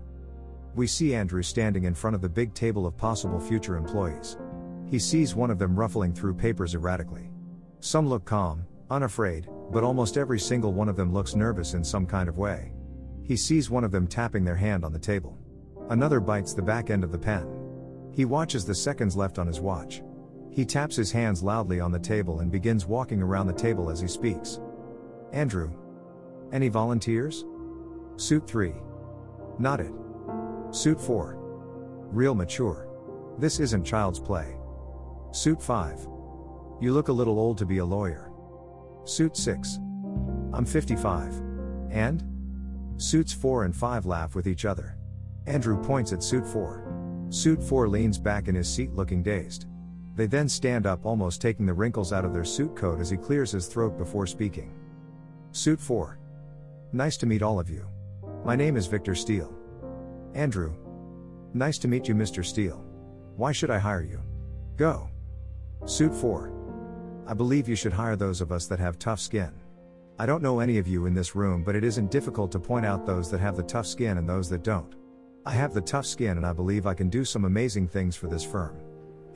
[0.76, 4.38] We see Andrew standing in front of the big table of possible future employees.
[4.86, 7.28] He sees one of them ruffling through papers erratically.
[7.80, 12.06] Some look calm, unafraid, but almost every single one of them looks nervous in some
[12.06, 12.72] kind of way.
[13.24, 15.36] He sees one of them tapping their hand on the table.
[15.90, 17.48] Another bites the back end of the pen.
[18.12, 20.02] He watches the seconds left on his watch.
[20.56, 24.00] He taps his hands loudly on the table and begins walking around the table as
[24.00, 24.58] he speaks.
[25.34, 25.70] Andrew.
[26.50, 27.44] Any volunteers?
[28.16, 28.72] Suit 3.
[29.58, 29.92] Nodded.
[30.70, 31.36] Suit 4.
[32.10, 32.88] Real mature.
[33.38, 34.56] This isn't child's play.
[35.30, 36.08] Suit 5.
[36.80, 38.32] You look a little old to be a lawyer.
[39.04, 39.76] Suit 6.
[40.54, 41.34] I'm 55.
[41.90, 42.24] And?
[42.96, 44.96] Suits 4 and 5 laugh with each other.
[45.46, 47.26] Andrew points at Suit 4.
[47.28, 49.66] Suit 4 leans back in his seat looking dazed.
[50.16, 53.18] They then stand up, almost taking the wrinkles out of their suit coat as he
[53.18, 54.72] clears his throat before speaking.
[55.52, 56.18] Suit 4.
[56.94, 57.86] Nice to meet all of you.
[58.42, 59.54] My name is Victor Steele.
[60.34, 60.74] Andrew.
[61.52, 62.42] Nice to meet you, Mr.
[62.42, 62.82] Steele.
[63.36, 64.22] Why should I hire you?
[64.76, 65.10] Go.
[65.84, 66.50] Suit 4.
[67.26, 69.52] I believe you should hire those of us that have tough skin.
[70.18, 72.86] I don't know any of you in this room, but it isn't difficult to point
[72.86, 74.94] out those that have the tough skin and those that don't.
[75.44, 78.28] I have the tough skin and I believe I can do some amazing things for
[78.28, 78.78] this firm.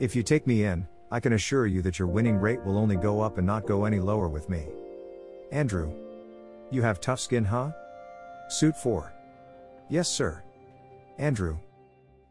[0.01, 2.95] If you take me in, I can assure you that your winning rate will only
[2.95, 4.65] go up and not go any lower with me.
[5.51, 5.93] Andrew.
[6.71, 7.69] You have tough skin, huh?
[8.49, 9.13] Suit 4.
[9.89, 10.41] Yes, sir.
[11.19, 11.55] Andrew.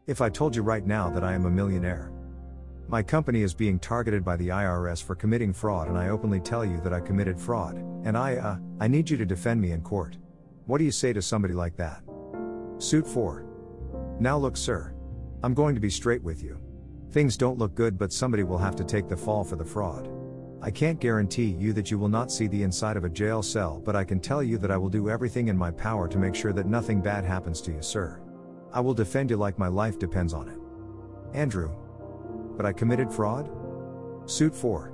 [0.05, 2.11] If I told you right now that I am a millionaire,
[2.89, 6.65] my company is being targeted by the IRS for committing fraud and I openly tell
[6.65, 9.81] you that I committed fraud, and I, uh, I need you to defend me in
[9.81, 10.17] court.
[10.65, 12.03] What do you say to somebody like that?
[12.79, 13.45] Suit 4.
[14.19, 14.93] Now look, sir.
[15.41, 16.59] I'm going to be straight with you.
[17.11, 20.09] Things don't look good, but somebody will have to take the fall for the fraud.
[20.61, 23.81] I can't guarantee you that you will not see the inside of a jail cell,
[23.83, 26.35] but I can tell you that I will do everything in my power to make
[26.35, 28.21] sure that nothing bad happens to you, sir.
[28.71, 30.57] I will defend you like my life depends on it.
[31.35, 31.75] Andrew.
[32.55, 33.49] But I committed fraud?
[34.25, 34.93] Suit 4.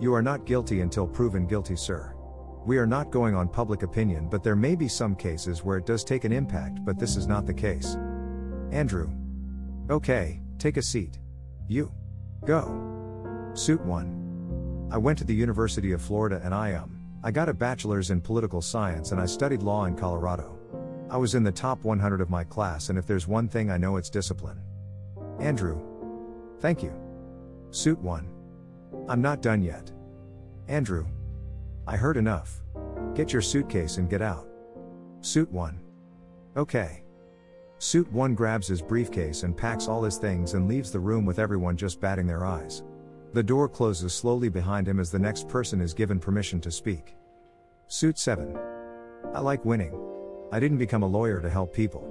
[0.00, 2.14] You are not guilty until proven guilty, sir.
[2.64, 5.84] We are not going on public opinion, but there may be some cases where it
[5.84, 7.96] does take an impact, but this is not the case.
[8.70, 9.10] Andrew.
[9.90, 11.18] Okay, take a seat.
[11.66, 11.92] You.
[12.44, 13.50] Go.
[13.54, 14.88] Suit 1.
[14.92, 18.20] I went to the University of Florida and I um I got a bachelor's in
[18.20, 20.58] political science and I studied law in Colorado.
[21.08, 23.78] I was in the top 100 of my class and if there's one thing I
[23.78, 24.60] know it's discipline.
[25.40, 25.80] Andrew.
[26.60, 26.92] Thank you.
[27.70, 28.28] Suit 1.
[29.08, 29.90] I'm not done yet.
[30.68, 31.06] Andrew.
[31.86, 32.62] I heard enough.
[33.14, 34.48] Get your suitcase and get out.
[35.20, 35.80] Suit 1.
[36.56, 37.03] Okay.
[37.78, 41.38] Suit 1 grabs his briefcase and packs all his things and leaves the room with
[41.38, 42.82] everyone just batting their eyes.
[43.32, 47.16] The door closes slowly behind him as the next person is given permission to speak.
[47.88, 48.56] Suit 7.
[49.34, 49.92] I like winning.
[50.52, 52.08] I didn't become a lawyer to help people.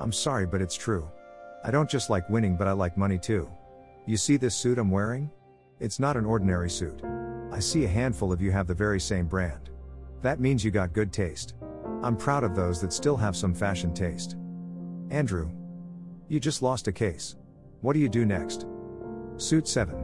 [0.00, 1.08] I'm sorry, but it's true.
[1.62, 3.48] I don't just like winning, but I like money too.
[4.06, 5.30] You see this suit I'm wearing?
[5.78, 7.02] It's not an ordinary suit.
[7.52, 9.70] I see a handful of you have the very same brand.
[10.22, 11.54] That means you got good taste.
[12.02, 14.36] I'm proud of those that still have some fashion taste.
[15.14, 15.48] Andrew.
[16.26, 17.36] You just lost a case.
[17.82, 18.66] What do you do next?
[19.36, 19.94] Suit 7.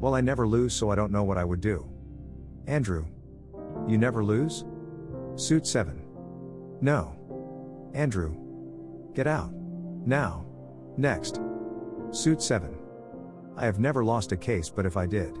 [0.00, 1.86] Well, I never lose, so I don't know what I would do.
[2.66, 3.04] Andrew.
[3.86, 4.64] You never lose?
[5.34, 6.02] Suit 7.
[6.80, 7.14] No.
[7.92, 8.34] Andrew.
[9.12, 9.52] Get out.
[9.52, 10.46] Now.
[10.96, 11.38] Next.
[12.10, 12.74] Suit 7.
[13.58, 15.36] I have never lost a case, but if I did,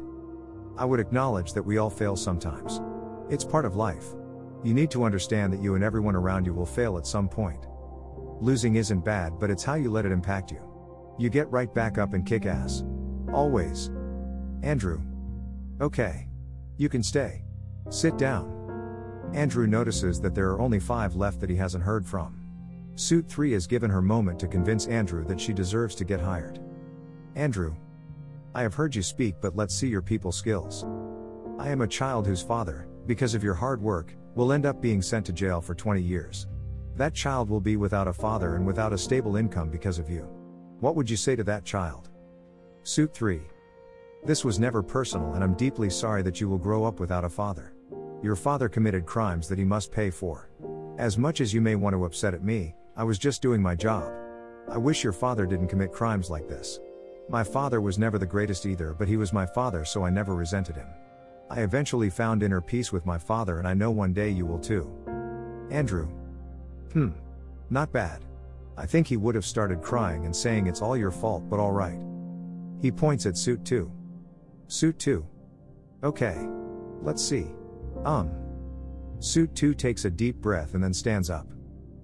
[0.76, 2.82] I would acknowledge that we all fail sometimes.
[3.30, 4.08] It's part of life.
[4.62, 7.66] You need to understand that you and everyone around you will fail at some point.
[8.42, 10.60] Losing isn't bad, but it's how you let it impact you.
[11.16, 12.82] You get right back up and kick ass.
[13.32, 13.92] Always.
[14.64, 15.00] Andrew.
[15.80, 16.26] Okay.
[16.76, 17.44] You can stay.
[17.88, 19.30] Sit down.
[19.32, 22.36] Andrew notices that there are only five left that he hasn't heard from.
[22.96, 26.58] Suit 3 has given her moment to convince Andrew that she deserves to get hired.
[27.36, 27.76] Andrew.
[28.56, 30.84] I have heard you speak, but let's see your people skills.
[31.60, 35.00] I am a child whose father, because of your hard work, will end up being
[35.00, 36.48] sent to jail for 20 years.
[36.96, 40.28] That child will be without a father and without a stable income because of you.
[40.80, 42.10] What would you say to that child?
[42.82, 43.40] Suit 3.
[44.24, 47.28] This was never personal, and I'm deeply sorry that you will grow up without a
[47.28, 47.72] father.
[48.22, 50.50] Your father committed crimes that he must pay for.
[50.98, 53.74] As much as you may want to upset at me, I was just doing my
[53.74, 54.12] job.
[54.68, 56.78] I wish your father didn't commit crimes like this.
[57.28, 60.34] My father was never the greatest either, but he was my father, so I never
[60.34, 60.88] resented him.
[61.50, 64.58] I eventually found inner peace with my father, and I know one day you will
[64.58, 64.90] too.
[65.70, 66.08] Andrew.
[66.92, 67.10] Hmm.
[67.70, 68.24] Not bad.
[68.76, 72.00] I think he would have started crying and saying it's all your fault, but alright.
[72.80, 73.90] He points at suit 2.
[74.66, 75.26] Suit 2.
[76.04, 76.46] Okay.
[77.00, 77.46] Let's see.
[78.04, 78.30] Um.
[79.20, 81.46] Suit 2 takes a deep breath and then stands up.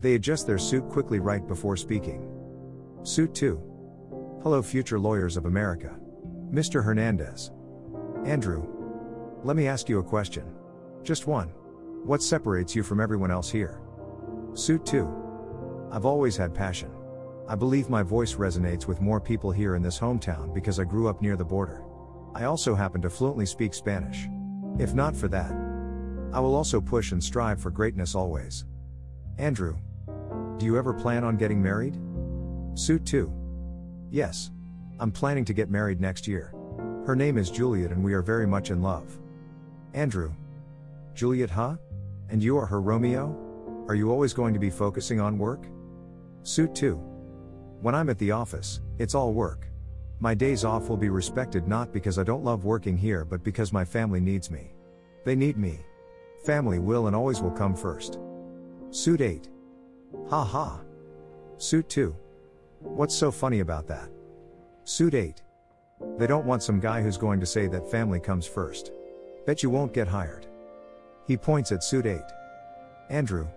[0.00, 2.28] They adjust their suit quickly right before speaking.
[3.02, 3.60] Suit 2.
[4.42, 5.98] Hello, future lawyers of America.
[6.52, 6.82] Mr.
[6.82, 7.50] Hernandez.
[8.24, 8.66] Andrew.
[9.42, 10.54] Let me ask you a question.
[11.02, 11.48] Just one.
[12.04, 13.80] What separates you from everyone else here?
[14.58, 15.88] Suit 2.
[15.92, 16.90] I've always had passion.
[17.46, 21.06] I believe my voice resonates with more people here in this hometown because I grew
[21.06, 21.84] up near the border.
[22.34, 24.26] I also happen to fluently speak Spanish.
[24.76, 25.52] If not for that,
[26.32, 28.64] I will also push and strive for greatness always.
[29.38, 29.76] Andrew.
[30.58, 31.96] Do you ever plan on getting married?
[32.74, 33.32] Suit 2.
[34.10, 34.50] Yes.
[34.98, 36.52] I'm planning to get married next year.
[37.06, 39.20] Her name is Juliet and we are very much in love.
[39.94, 40.32] Andrew.
[41.14, 41.76] Juliet, huh?
[42.28, 43.47] And you are her Romeo?
[43.88, 45.66] Are you always going to be focusing on work?
[46.42, 46.96] Suit 2.
[47.80, 49.66] When I'm at the office, it's all work.
[50.20, 53.72] My days off will be respected not because I don't love working here but because
[53.72, 54.74] my family needs me.
[55.24, 55.78] They need me.
[56.44, 58.18] Family will and always will come first.
[58.90, 59.48] Suit 8.
[60.28, 60.80] Ha ha.
[61.56, 62.14] Suit 2.
[62.80, 64.10] What's so funny about that?
[64.84, 65.40] Suit 8.
[66.18, 68.92] They don't want some guy who's going to say that family comes first.
[69.46, 70.46] Bet you won't get hired.
[71.26, 72.20] He points at Suit 8.
[73.08, 73.48] Andrew.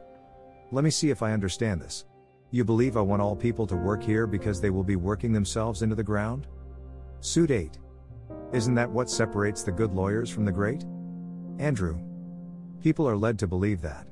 [0.73, 2.05] Let me see if I understand this.
[2.49, 5.81] You believe I want all people to work here because they will be working themselves
[5.81, 6.47] into the ground?
[7.19, 7.77] Suit 8.
[8.53, 10.85] Isn't that what separates the good lawyers from the great?
[11.59, 11.99] Andrew.
[12.81, 14.07] People are led to believe that.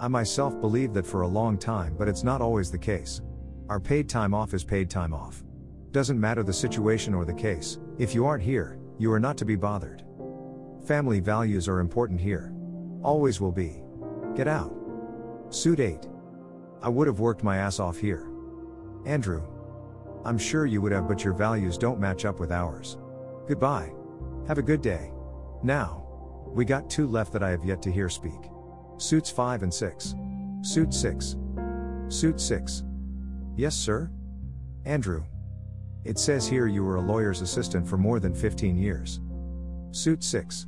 [0.00, 3.20] I myself believe that for a long time, but it's not always the case.
[3.68, 5.44] Our paid time off is paid time off.
[5.92, 9.44] Doesn't matter the situation or the case, if you aren't here, you are not to
[9.44, 10.04] be bothered.
[10.86, 12.52] Family values are important here.
[13.02, 13.82] Always will be.
[14.34, 14.79] Get out.
[15.50, 16.08] Suit 8.
[16.82, 18.28] I would have worked my ass off here.
[19.04, 19.42] Andrew.
[20.24, 22.98] I'm sure you would have, but your values don't match up with ours.
[23.48, 23.92] Goodbye.
[24.46, 25.12] Have a good day.
[25.62, 26.06] Now.
[26.46, 28.50] We got two left that I have yet to hear speak.
[28.98, 30.14] Suits 5 and 6.
[30.62, 31.36] Suit 6.
[32.08, 32.84] Suit 6.
[33.56, 34.10] Yes, sir?
[34.84, 35.24] Andrew.
[36.04, 39.20] It says here you were a lawyer's assistant for more than 15 years.
[39.92, 40.66] Suit 6.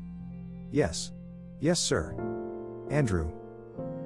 [0.71, 1.13] Yes.
[1.61, 2.15] Yes, sir.
[2.91, 3.33] Andrew.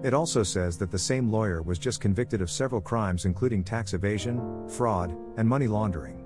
[0.07, 3.93] It also says that the same lawyer was just convicted of several crimes, including tax
[3.93, 6.25] evasion, fraud, and money laundering.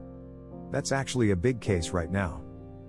[0.71, 2.43] That's actually a big case right now.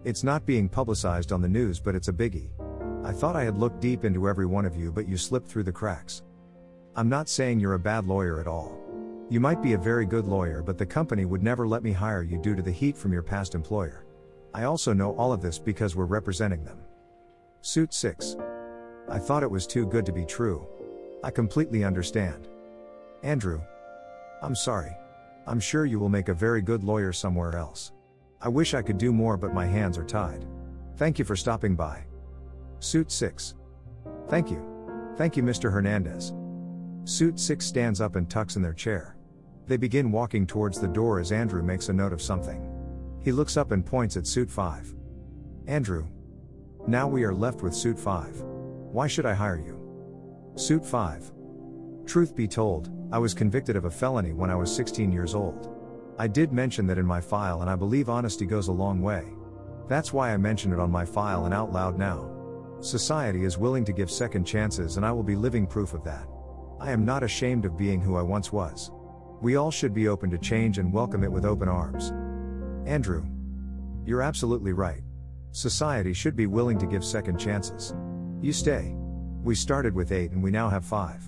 [0.03, 2.49] It's not being publicized on the news, but it's a biggie.
[3.05, 5.63] I thought I had looked deep into every one of you, but you slipped through
[5.63, 6.23] the cracks.
[6.97, 8.77] I'm not saying you're a bad lawyer at all.
[9.29, 12.21] You might be a very good lawyer, but the company would never let me hire
[12.21, 14.03] you due to the heat from your past employer.
[14.53, 16.79] I also know all of this because we're representing them.
[17.61, 18.35] Suit 6.
[19.07, 20.67] I thought it was too good to be true.
[21.23, 22.47] I completely understand.
[23.23, 23.61] Andrew.
[24.41, 24.95] I'm sorry.
[25.45, 27.91] I'm sure you will make a very good lawyer somewhere else.
[28.41, 30.45] I wish I could do more, but my hands are tied.
[30.97, 32.03] Thank you for stopping by.
[32.79, 33.53] Suit 6.
[34.27, 35.13] Thank you.
[35.15, 35.71] Thank you, Mr.
[35.71, 36.33] Hernandez.
[37.03, 39.15] Suit 6 stands up and tucks in their chair.
[39.67, 42.67] They begin walking towards the door as Andrew makes a note of something.
[43.23, 44.95] He looks up and points at Suit 5.
[45.67, 46.07] Andrew.
[46.87, 48.41] Now we are left with Suit 5.
[48.41, 49.80] Why should I hire you?
[50.55, 51.31] Suit 5.
[52.05, 55.73] Truth be told, I was convicted of a felony when I was 16 years old.
[56.19, 59.25] I did mention that in my file, and I believe honesty goes a long way.
[59.87, 62.29] That's why I mention it on my file and out loud now.
[62.81, 66.27] Society is willing to give second chances, and I will be living proof of that.
[66.81, 68.91] I am not ashamed of being who I once was.
[69.41, 72.11] We all should be open to change and welcome it with open arms.
[72.85, 73.25] Andrew.
[74.05, 75.01] You're absolutely right.
[75.51, 77.95] Society should be willing to give second chances.
[78.41, 78.95] You stay.
[79.43, 81.27] We started with 8 and we now have 5.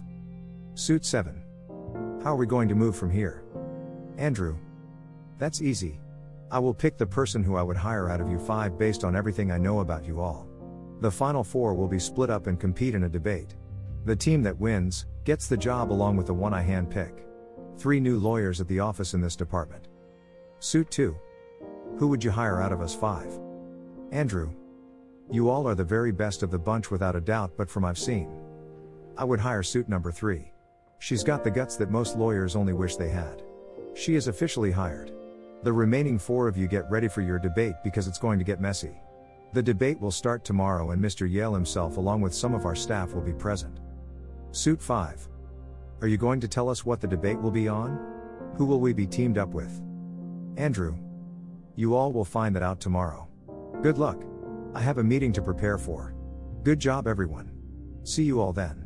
[0.75, 1.41] Suit 7.
[2.23, 3.43] How are we going to move from here?
[4.19, 4.55] Andrew.
[5.39, 5.99] That's easy.
[6.51, 9.15] I will pick the person who I would hire out of you 5 based on
[9.15, 10.47] everything I know about you all.
[11.01, 13.55] The final 4 will be split up and compete in a debate.
[14.05, 17.25] The team that wins gets the job along with the one I hand pick.
[17.79, 19.87] Three new lawyers at the office in this department.
[20.59, 21.17] Suit 2.
[21.97, 23.39] Who would you hire out of us 5?
[24.11, 24.53] Andrew.
[25.31, 27.97] You all are the very best of the bunch without a doubt, but from I've
[27.97, 28.29] seen.
[29.17, 30.51] I would hire suit number 3.
[30.99, 33.41] She's got the guts that most lawyers only wish they had.
[33.93, 35.11] She is officially hired.
[35.63, 38.59] The remaining four of you get ready for your debate because it's going to get
[38.59, 38.99] messy.
[39.53, 41.29] The debate will start tomorrow, and Mr.
[41.29, 43.79] Yale himself, along with some of our staff, will be present.
[44.51, 45.27] Suit 5.
[46.01, 47.99] Are you going to tell us what the debate will be on?
[48.57, 49.81] Who will we be teamed up with?
[50.57, 50.97] Andrew.
[51.75, 53.27] You all will find that out tomorrow.
[53.81, 54.21] Good luck.
[54.75, 56.15] I have a meeting to prepare for.
[56.63, 57.51] Good job, everyone.
[58.03, 58.85] See you all then.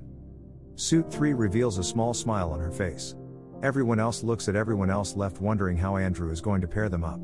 [0.76, 3.16] Suit 3 reveals a small smile on her face.
[3.64, 7.06] Everyone else looks at everyone else left wondering how Andrew is going to pair them
[7.06, 7.22] up.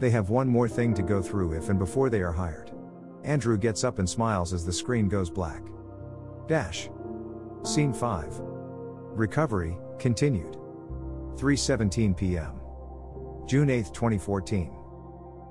[0.00, 2.72] They have one more thing to go through if and before they are hired.
[3.24, 5.62] Andrew gets up and smiles as the screen goes black.
[6.46, 6.88] Dash.
[7.62, 8.40] Scene 5.
[8.40, 10.56] Recovery, continued.
[11.36, 12.60] 3:17 p.m.
[13.46, 14.77] June 8, 2014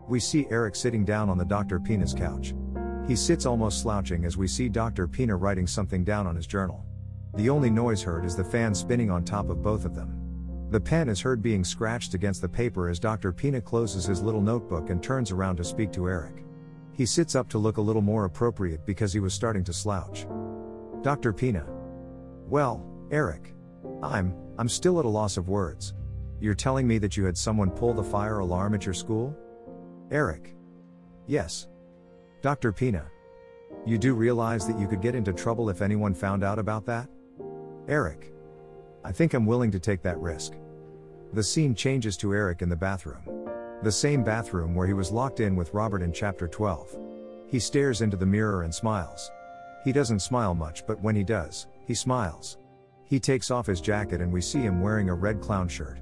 [0.07, 1.79] we see Eric sitting down on the Dr.
[1.79, 2.53] Pina's couch.
[3.07, 5.07] He sits almost slouching as we see Dr.
[5.07, 6.85] Pina writing something down on his journal.
[7.35, 10.17] The only noise heard is the fan spinning on top of both of them.
[10.69, 13.31] The pen is heard being scratched against the paper as Dr.
[13.31, 16.43] Pina closes his little notebook and turns around to speak to Eric.
[16.91, 20.25] He sits up to look a little more appropriate because he was starting to slouch.
[21.03, 21.31] Dr.
[21.31, 21.65] Pina.
[22.47, 23.53] Well, Eric.
[24.03, 25.93] I'm, I'm still at a loss of words.
[26.41, 29.37] You're telling me that you had someone pull the fire alarm at your school?
[30.11, 30.55] Eric.
[31.25, 31.67] Yes.
[32.41, 32.71] Dr.
[32.71, 33.05] Pina.
[33.85, 37.09] You do realize that you could get into trouble if anyone found out about that?
[37.89, 38.31] Eric.
[39.03, 40.53] I think I'm willing to take that risk.
[41.33, 43.49] The scene changes to Eric in the bathroom.
[43.83, 46.97] The same bathroom where he was locked in with Robert in chapter 12.
[47.47, 49.29] He stares into the mirror and smiles.
[49.83, 52.57] He doesn't smile much, but when he does, he smiles.
[53.03, 55.99] He takes off his jacket and we see him wearing a red clown shirt.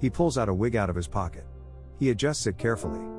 [0.00, 1.44] He pulls out a wig out of his pocket.
[1.98, 3.13] He adjusts it carefully.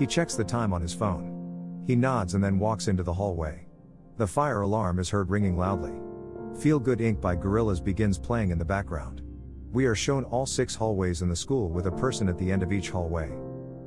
[0.00, 1.84] He checks the time on his phone.
[1.86, 3.66] He nods and then walks into the hallway.
[4.16, 5.92] The fire alarm is heard ringing loudly.
[6.58, 7.20] Feel Good Inc.
[7.20, 9.20] by Gorillaz begins playing in the background.
[9.72, 12.62] We are shown all six hallways in the school with a person at the end
[12.62, 13.30] of each hallway.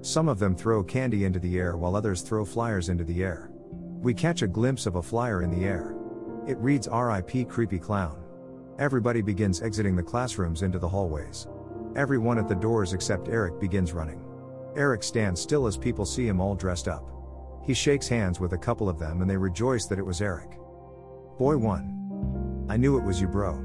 [0.01, 3.49] Some of them throw candy into the air while others throw flyers into the air.
[3.81, 5.95] We catch a glimpse of a flyer in the air.
[6.47, 8.23] It reads RIP Creepy Clown.
[8.77, 11.47] Everybody begins exiting the classrooms into the hallways.
[11.95, 14.22] Everyone at the doors except Eric begins running.
[14.75, 17.09] Eric stands still as people see him all dressed up.
[17.65, 20.57] He shakes hands with a couple of them and they rejoice that it was Eric.
[21.37, 22.67] Boy 1.
[22.69, 23.63] I knew it was you, bro.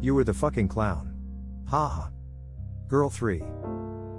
[0.00, 1.14] You were the fucking clown.
[1.68, 2.08] Haha.
[2.88, 3.42] Girl 3.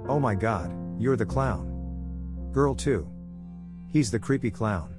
[0.08, 2.50] Oh my god, you're the clown.
[2.52, 3.08] Girl 2.
[3.88, 4.94] He's the creepy clown.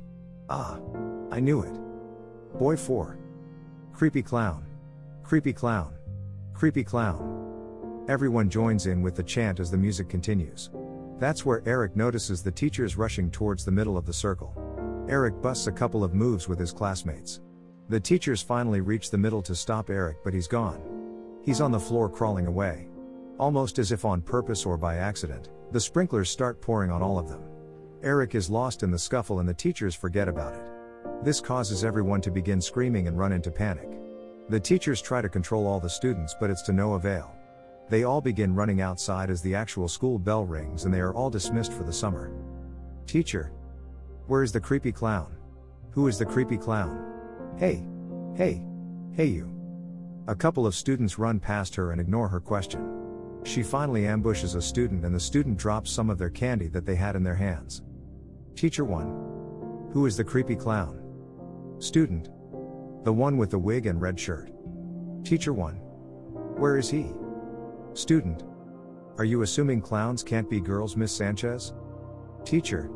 [0.50, 0.80] Ah.
[1.32, 2.60] I knew it.
[2.60, 3.18] Boy 4.
[3.94, 4.66] Creepy clown.
[5.24, 5.94] Creepy clown.
[6.54, 8.06] Creepy clown.
[8.10, 10.70] Everyone joins in with the chant as the music continues.
[11.22, 14.56] That's where Eric notices the teachers rushing towards the middle of the circle.
[15.08, 17.42] Eric busts a couple of moves with his classmates.
[17.90, 20.82] The teachers finally reach the middle to stop Eric, but he's gone.
[21.44, 22.88] He's on the floor crawling away.
[23.38, 27.30] Almost as if on purpose or by accident, the sprinklers start pouring on all of
[27.30, 27.44] them.
[28.02, 31.24] Eric is lost in the scuffle and the teachers forget about it.
[31.24, 33.92] This causes everyone to begin screaming and run into panic.
[34.50, 37.32] The teachers try to control all the students, but it's to no avail.
[37.90, 41.30] They all begin running outside as the actual school bell rings and they are all
[41.30, 42.32] dismissed for the summer.
[43.06, 43.52] Teacher.
[44.28, 45.36] Where is the creepy clown?
[45.92, 47.54] Who is the creepy clown?
[47.58, 47.86] Hey.
[48.36, 48.64] Hey.
[49.14, 49.52] Hey you.
[50.28, 53.02] A couple of students run past her and ignore her question.
[53.44, 56.96] She finally ambushes a student and the student drops some of their candy that they
[56.96, 57.82] had in their hands.
[58.56, 59.90] Teacher 1.
[59.92, 61.02] Who is the creepy clown?
[61.80, 62.30] Student.
[63.04, 64.52] The one with the wig and red shirt.
[65.24, 65.74] Teacher 1.
[66.56, 67.12] Where is he?
[67.94, 68.44] Student.
[69.18, 71.74] Are you assuming clowns can't be girls, Miss Sanchez?
[72.46, 72.90] Teacher.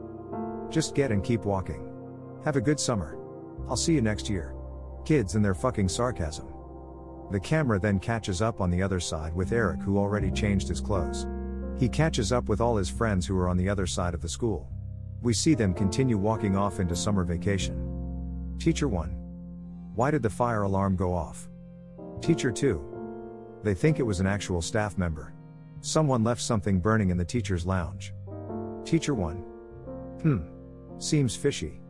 [0.70, 1.92] Just get and keep walking.
[2.46, 3.18] Have a good summer.
[3.68, 4.56] I'll see you next year.
[5.04, 6.48] Kids and their fucking sarcasm.
[7.30, 10.80] The camera then catches up on the other side with Eric, who already changed his
[10.80, 11.28] clothes.
[11.78, 14.30] He catches up with all his friends who are on the other side of the
[14.30, 14.70] school.
[15.22, 18.56] We see them continue walking off into summer vacation.
[18.60, 19.10] Teacher 1.
[19.94, 21.50] Why did the fire alarm go off?
[22.22, 22.95] Teacher 2.
[23.66, 25.34] They think it was an actual staff member.
[25.82, 28.14] Someone left something burning in the teacher's lounge.
[28.84, 29.38] Teacher 1.
[30.22, 31.00] Hmm.
[31.00, 31.82] Seems fishy.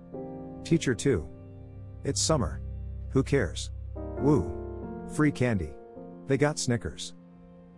[0.64, 1.28] Teacher 2.
[2.06, 2.62] It's summer.
[3.10, 3.72] Who cares?
[4.20, 5.06] Woo.
[5.14, 5.72] Free candy.
[6.28, 7.14] They got Snickers.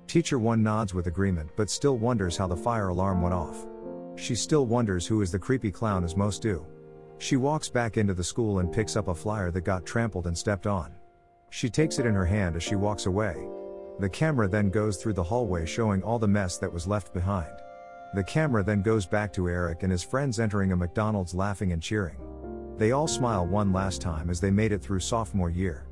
[0.06, 3.66] Teacher 1 nods with agreement but still wonders how the fire alarm went off.
[4.16, 6.64] She still wonders who is the creepy clown as most do.
[7.18, 10.38] She walks back into the school and picks up a flyer that got trampled and
[10.38, 10.94] stepped on.
[11.50, 13.48] She takes it in her hand as she walks away.
[14.00, 17.52] The camera then goes through the hallway showing all the mess that was left behind.
[18.14, 21.82] The camera then goes back to Eric and his friends entering a McDonald's laughing and
[21.82, 22.18] cheering.
[22.78, 25.88] They all smile one last time as they made it through sophomore year.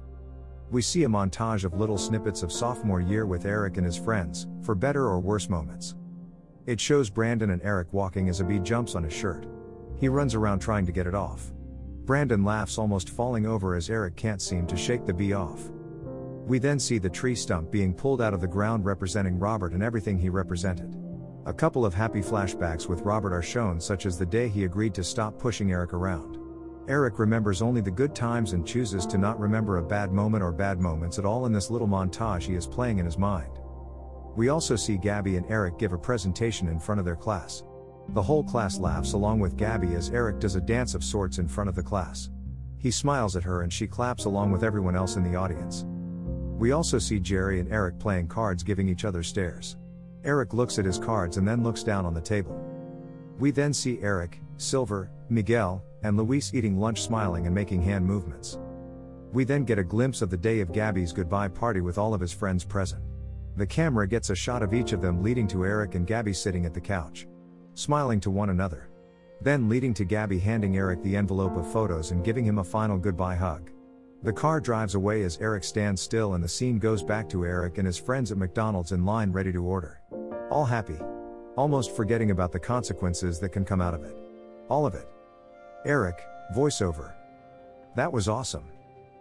[0.70, 4.48] We see a montage of little snippets of sophomore year with Eric and his friends,
[4.62, 5.96] for better or worse moments.
[6.66, 9.46] It shows Brandon and Eric walking as a bee jumps on his shirt.
[10.00, 11.54] He runs around trying to get it off.
[12.06, 15.72] Brandon laughs almost falling over as Eric can't seem to shake the bee off.
[16.46, 19.82] We then see the tree stump being pulled out of the ground representing Robert and
[19.82, 20.96] everything he represented.
[21.48, 24.94] A couple of happy flashbacks with Robert are shown, such as the day he agreed
[24.94, 26.38] to stop pushing Eric around.
[26.88, 30.52] Eric remembers only the good times and chooses to not remember a bad moment or
[30.52, 33.58] bad moments at all in this little montage he is playing in his mind.
[34.36, 37.64] We also see Gabby and Eric give a presentation in front of their class.
[38.10, 41.48] The whole class laughs along with Gabby as Eric does a dance of sorts in
[41.48, 42.30] front of the class.
[42.78, 45.86] He smiles at her and she claps along with everyone else in the audience.
[46.58, 49.76] We also see Jerry and Eric playing cards giving each other stares.
[50.24, 52.60] Eric looks at his cards and then looks down on the table.
[53.40, 58.58] We then see Eric, Silver, Miguel, and Luis eating lunch smiling and making hand movements.
[59.34, 62.22] We then get a glimpse of the day of Gabby's goodbye party with all of
[62.22, 63.04] his friends present.
[63.58, 66.66] The camera gets a shot of each of them leading to Eric and Gabby sitting
[66.66, 67.28] at the couch.
[67.74, 68.90] Smiling to one another.
[69.42, 72.98] Then leading to Gabby handing Eric the envelope of photos and giving him a final
[72.98, 73.70] goodbye hug.
[74.26, 77.78] The car drives away as Eric stands still and the scene goes back to Eric
[77.78, 80.02] and his friends at McDonald's in line ready to order.
[80.50, 80.98] All happy.
[81.56, 84.18] Almost forgetting about the consequences that can come out of it.
[84.68, 85.08] All of it.
[85.86, 87.14] Eric, voiceover.
[87.96, 88.64] That was awesome.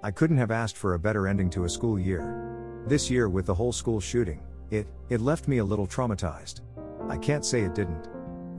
[0.03, 2.83] I couldn't have asked for a better ending to a school year.
[2.87, 4.41] This year with the whole school shooting,
[4.71, 6.63] it, it left me a little traumatized.
[7.11, 8.09] I can't say it didn't.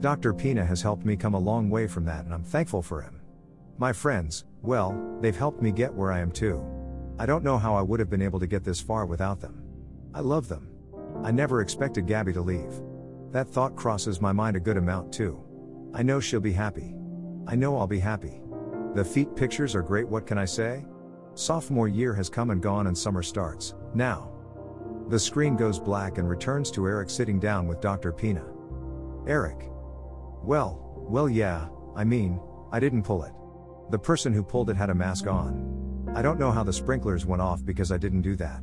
[0.00, 0.32] Dr.
[0.32, 3.20] Pina has helped me come a long way from that and I'm thankful for him.
[3.78, 6.64] My friends, well, they've helped me get where I am too.
[7.18, 9.62] I don't know how I would have been able to get this far without them.
[10.12, 10.68] I love them.
[11.22, 12.82] I never expected Gabby to leave.
[13.30, 15.42] That thought crosses my mind a good amount too.
[15.94, 16.94] I know she'll be happy.
[17.46, 18.40] I know I'll be happy.
[18.94, 20.84] The feet pictures are great, what can I say?
[21.34, 24.32] Sophomore year has come and gone and summer starts, now.
[25.08, 28.12] The screen goes black and returns to Eric sitting down with Dr.
[28.12, 28.44] Pina.
[29.26, 29.70] Eric.
[30.42, 32.40] Well, well, yeah, I mean,
[32.72, 33.32] I didn't pull it.
[33.90, 36.12] The person who pulled it had a mask on.
[36.16, 38.62] I don't know how the sprinklers went off because I didn't do that.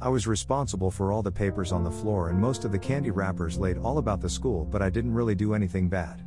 [0.00, 3.10] I was responsible for all the papers on the floor and most of the candy
[3.10, 6.22] wrappers laid all about the school, but I didn't really do anything bad.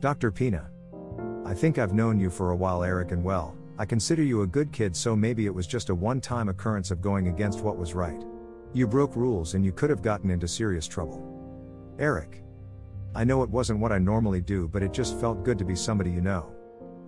[0.00, 0.30] Dr.
[0.30, 0.70] Pina.
[1.44, 4.46] I think I've known you for a while, Eric, and well, I consider you a
[4.46, 7.76] good kid, so maybe it was just a one time occurrence of going against what
[7.76, 8.24] was right.
[8.72, 11.22] You broke rules and you could have gotten into serious trouble.
[11.98, 12.42] Eric.
[13.14, 15.76] I know it wasn't what I normally do, but it just felt good to be
[15.76, 16.52] somebody you know.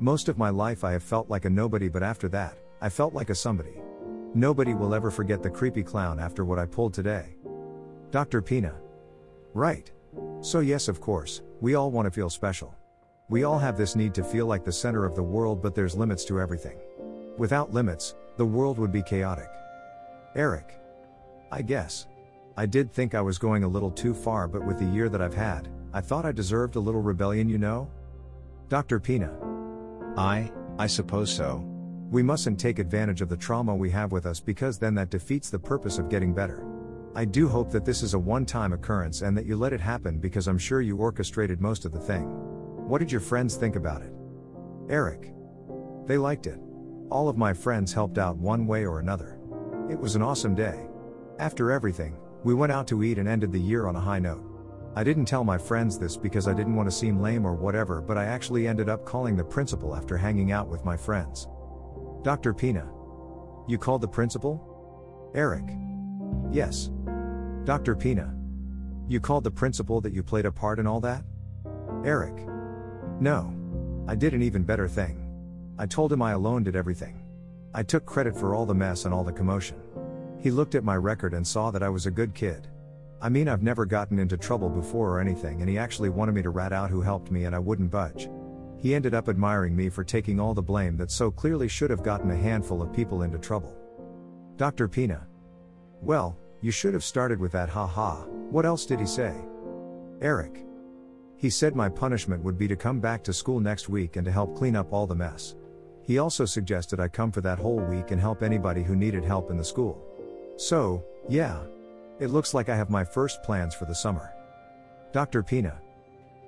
[0.03, 3.12] Most of my life I have felt like a nobody, but after that, I felt
[3.12, 3.82] like a somebody.
[4.34, 7.36] Nobody will ever forget the creepy clown after what I pulled today.
[8.11, 8.40] Dr.
[8.40, 8.74] Pina.
[9.53, 9.90] Right.
[10.40, 12.74] So, yes, of course, we all want to feel special.
[13.28, 15.94] We all have this need to feel like the center of the world, but there's
[15.94, 16.78] limits to everything.
[17.36, 19.51] Without limits, the world would be chaotic.
[20.34, 20.80] Eric.
[21.53, 22.07] I guess.
[22.57, 25.20] I did think I was going a little too far, but with the year that
[25.20, 27.90] I've had, I thought I deserved a little rebellion, you know?
[28.70, 28.98] Dr.
[28.98, 29.59] Pina.
[30.20, 31.64] I, I suppose so.
[32.10, 35.48] We mustn't take advantage of the trauma we have with us because then that defeats
[35.48, 36.66] the purpose of getting better.
[37.14, 39.80] I do hope that this is a one time occurrence and that you let it
[39.80, 42.24] happen because I'm sure you orchestrated most of the thing.
[42.86, 44.12] What did your friends think about it?
[44.90, 45.32] Eric.
[46.06, 46.60] They liked it.
[47.08, 49.40] All of my friends helped out one way or another.
[49.88, 50.86] It was an awesome day.
[51.38, 52.14] After everything,
[52.44, 54.49] we went out to eat and ended the year on a high note.
[54.97, 58.01] I didn't tell my friends this because I didn't want to seem lame or whatever,
[58.01, 61.47] but I actually ended up calling the principal after hanging out with my friends.
[62.22, 62.53] Dr.
[62.53, 62.91] Pina.
[63.68, 65.30] You called the principal?
[65.34, 65.64] Eric.
[66.51, 66.91] Yes.
[67.64, 67.95] Dr.
[67.95, 68.34] Pina.
[69.07, 71.24] You called the principal that you played a part in all that?
[72.05, 72.34] Eric.
[73.20, 73.55] No.
[74.09, 75.26] I did an even better thing.
[75.78, 77.22] I told him I alone did everything.
[77.74, 79.80] I took credit for all the mess and all the commotion.
[80.41, 82.66] He looked at my record and saw that I was a good kid.
[83.22, 86.42] I mean, I've never gotten into trouble before or anything, and he actually wanted me
[86.42, 88.30] to rat out who helped me, and I wouldn't budge.
[88.78, 92.02] He ended up admiring me for taking all the blame that so clearly should have
[92.02, 93.76] gotten a handful of people into trouble.
[94.56, 94.88] Dr.
[94.88, 95.26] Pina.
[96.00, 98.24] Well, you should have started with that haha.
[98.24, 99.34] What else did he say?
[100.22, 100.64] Eric.
[101.36, 104.32] He said my punishment would be to come back to school next week and to
[104.32, 105.56] help clean up all the mess.
[106.02, 109.50] He also suggested I come for that whole week and help anybody who needed help
[109.50, 110.02] in the school.
[110.56, 111.60] So, yeah,
[112.20, 114.34] it looks like I have my first plans for the summer.
[115.12, 115.42] Dr.
[115.42, 115.80] Pina.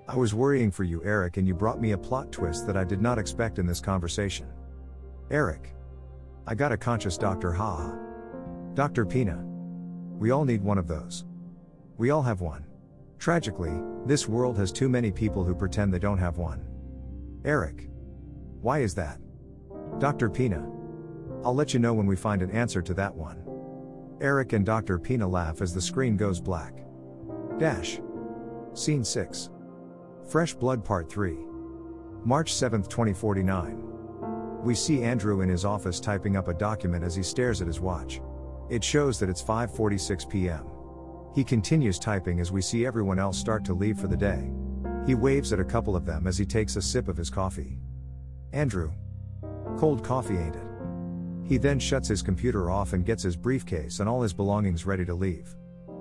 [0.07, 2.85] I was worrying for you, Eric, and you brought me a plot twist that I
[2.85, 4.47] did not expect in this conversation.
[5.31, 5.75] Eric.
[6.47, 7.97] I got a conscious doctor, ha.
[8.75, 9.07] Dr.
[9.07, 9.43] Pina.
[10.19, 11.25] We all need one of those.
[11.97, 12.67] We all have one.
[13.19, 16.67] Tragically, this world has too many people who pretend they don't have one.
[17.45, 17.89] Eric.
[18.61, 19.19] Why is that?
[19.99, 20.29] Dr.
[20.29, 20.69] Pina.
[21.45, 23.42] I'll let you know when we find an answer to that one.
[24.23, 25.01] Eric and Dr.
[25.01, 26.85] Pina laugh as the screen goes black.
[27.59, 27.99] Dash.
[28.73, 29.51] Scene 6.
[30.29, 31.37] Fresh Blood Part 3.
[32.25, 34.63] March 7, 2049.
[34.63, 37.81] We see Andrew in his office typing up a document as he stares at his
[37.81, 38.21] watch.
[38.71, 40.67] It shows that it's 5:46 p.m.
[41.35, 44.53] He continues typing as we see everyone else start to leave for the day.
[45.05, 47.81] He waves at a couple of them as he takes a sip of his coffee.
[48.53, 48.93] Andrew.
[49.77, 50.72] Cold coffee ain't it?
[51.45, 55.05] He then shuts his computer off and gets his briefcase and all his belongings ready
[55.05, 55.55] to leave.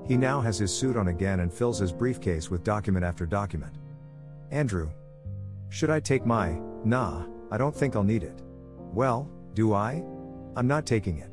[0.08, 3.74] He now has his suit on again and fills his briefcase with document after document.
[4.52, 4.90] Andrew.
[5.70, 8.42] Should I take my, nah, I don't think I'll need it.
[8.94, 10.04] Well, do I?
[10.56, 11.30] I'm not taking it.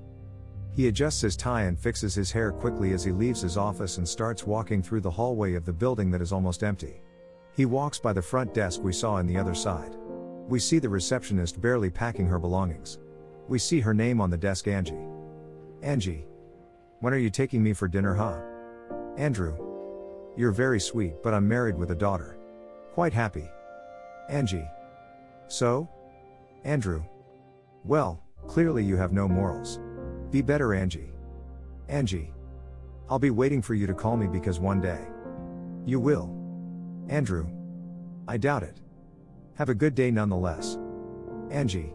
[0.75, 4.09] He adjusts his tie and fixes his hair quickly as he leaves his office and
[4.09, 7.03] starts walking through the hallway of the building that is almost empty.
[7.57, 9.97] He walks by the front desk we saw on the other side.
[10.47, 13.01] We see the receptionist barely packing her belongings.
[13.49, 14.95] We see her name on the desk Angie.
[15.83, 16.27] Angie.
[17.01, 18.41] When are you taking me for dinner, huh?
[19.17, 19.57] Andrew.
[20.37, 22.39] You're very sweet, but I'm married with a daughter.
[22.93, 23.49] Quite happy.
[24.29, 24.69] Angie.
[25.49, 25.89] So?
[26.65, 27.03] Andrew.
[27.85, 29.81] Well, clearly you have no morals.
[30.31, 31.11] Be better, Angie.
[31.89, 32.33] Angie.
[33.09, 35.01] I'll be waiting for you to call me because one day.
[35.87, 36.31] You will.
[37.09, 37.49] Andrew.
[38.29, 38.83] I doubt it.
[39.55, 40.77] Have a good day nonetheless.
[41.51, 41.95] Angie.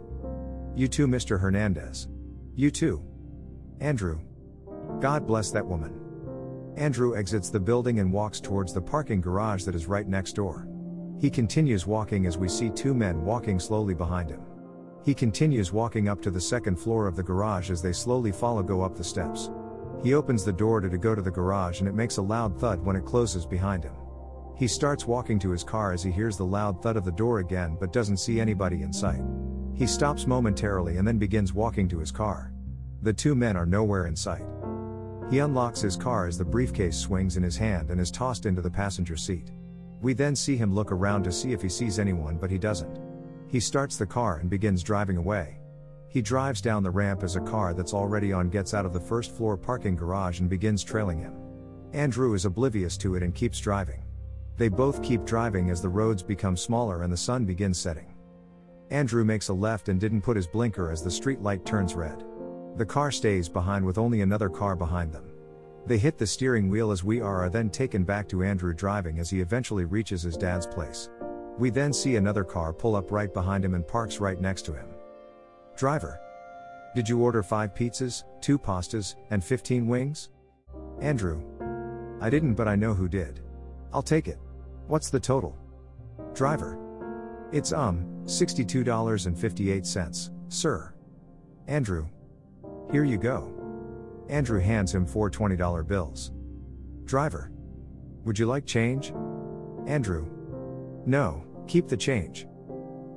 [0.76, 1.40] You too, Mr.
[1.40, 2.08] Hernandez.
[2.56, 3.04] You too.
[3.80, 4.20] Andrew.
[5.00, 6.00] God bless that woman.
[6.78, 10.68] Andrew exits the building and walks towards the parking garage that is right next door.
[11.20, 14.42] He continues walking as we see two men walking slowly behind him.
[15.06, 18.64] He continues walking up to the second floor of the garage as they slowly follow
[18.64, 19.52] go up the steps.
[20.02, 22.60] He opens the door to, to go to the garage and it makes a loud
[22.60, 23.94] thud when it closes behind him.
[24.58, 27.40] He starts walking to his car as he hears the loud thud of the door
[27.40, 29.22] again but doesn't see anybody in sight.
[29.76, 32.52] He stops momentarily and then begins walking to his car.
[33.02, 34.46] The two men are nowhere in sight.
[35.30, 38.62] He unlocks his car as the briefcase swings in his hand and is tossed into
[38.62, 39.52] the passenger seat.
[40.02, 43.00] We then see him look around to see if he sees anyone, but he doesn't.
[43.48, 45.58] He starts the car and begins driving away.
[46.08, 49.00] He drives down the ramp as a car that's already on gets out of the
[49.00, 51.34] first floor parking garage and begins trailing him.
[51.94, 54.04] Andrew is oblivious to it and keeps driving.
[54.58, 58.13] They both keep driving as the roads become smaller and the sun begins setting.
[58.94, 62.24] Andrew makes a left and didn't put his blinker as the street light turns red.
[62.78, 65.32] The car stays behind with only another car behind them.
[65.88, 69.18] They hit the steering wheel as we are, are then taken back to Andrew driving
[69.18, 71.10] as he eventually reaches his dad's place.
[71.58, 74.74] We then see another car pull up right behind him and parks right next to
[74.74, 74.90] him.
[75.76, 76.20] Driver.
[76.94, 80.30] Did you order 5 pizzas, 2 pastas, and 15 wings?
[81.02, 81.42] Andrew.
[82.22, 83.40] I didn't, but I know who did.
[83.92, 84.38] I'll take it.
[84.86, 85.58] What's the total?
[86.36, 86.78] Driver.
[87.52, 90.94] It's um, $62.58, sir.
[91.68, 92.08] Andrew.
[92.92, 93.50] Here you go.
[94.30, 96.32] Andrew hands him four $20 bills.
[97.06, 97.52] Driver.
[98.24, 99.14] Would you like change?
[99.88, 100.28] Andrew.
[101.06, 102.48] No, keep the change.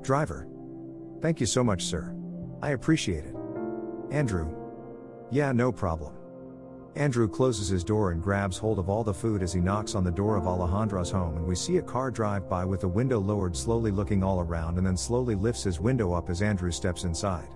[0.02, 0.48] Driver.
[1.22, 2.14] Thank you so much, sir.
[2.62, 3.34] I appreciate it.
[4.10, 4.52] Andrew.
[5.30, 6.15] Yeah, no problem.
[6.96, 10.02] Andrew closes his door and grabs hold of all the food as he knocks on
[10.02, 13.20] the door of Alejandro's home, and we see a car drive by with the window
[13.20, 17.04] lowered, slowly looking all around, and then slowly lifts his window up as Andrew steps
[17.04, 17.48] inside.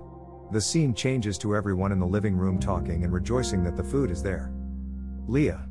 [0.52, 4.10] The scene changes to everyone in the living room talking and rejoicing that the food
[4.10, 4.52] is there.
[5.26, 5.66] Leah.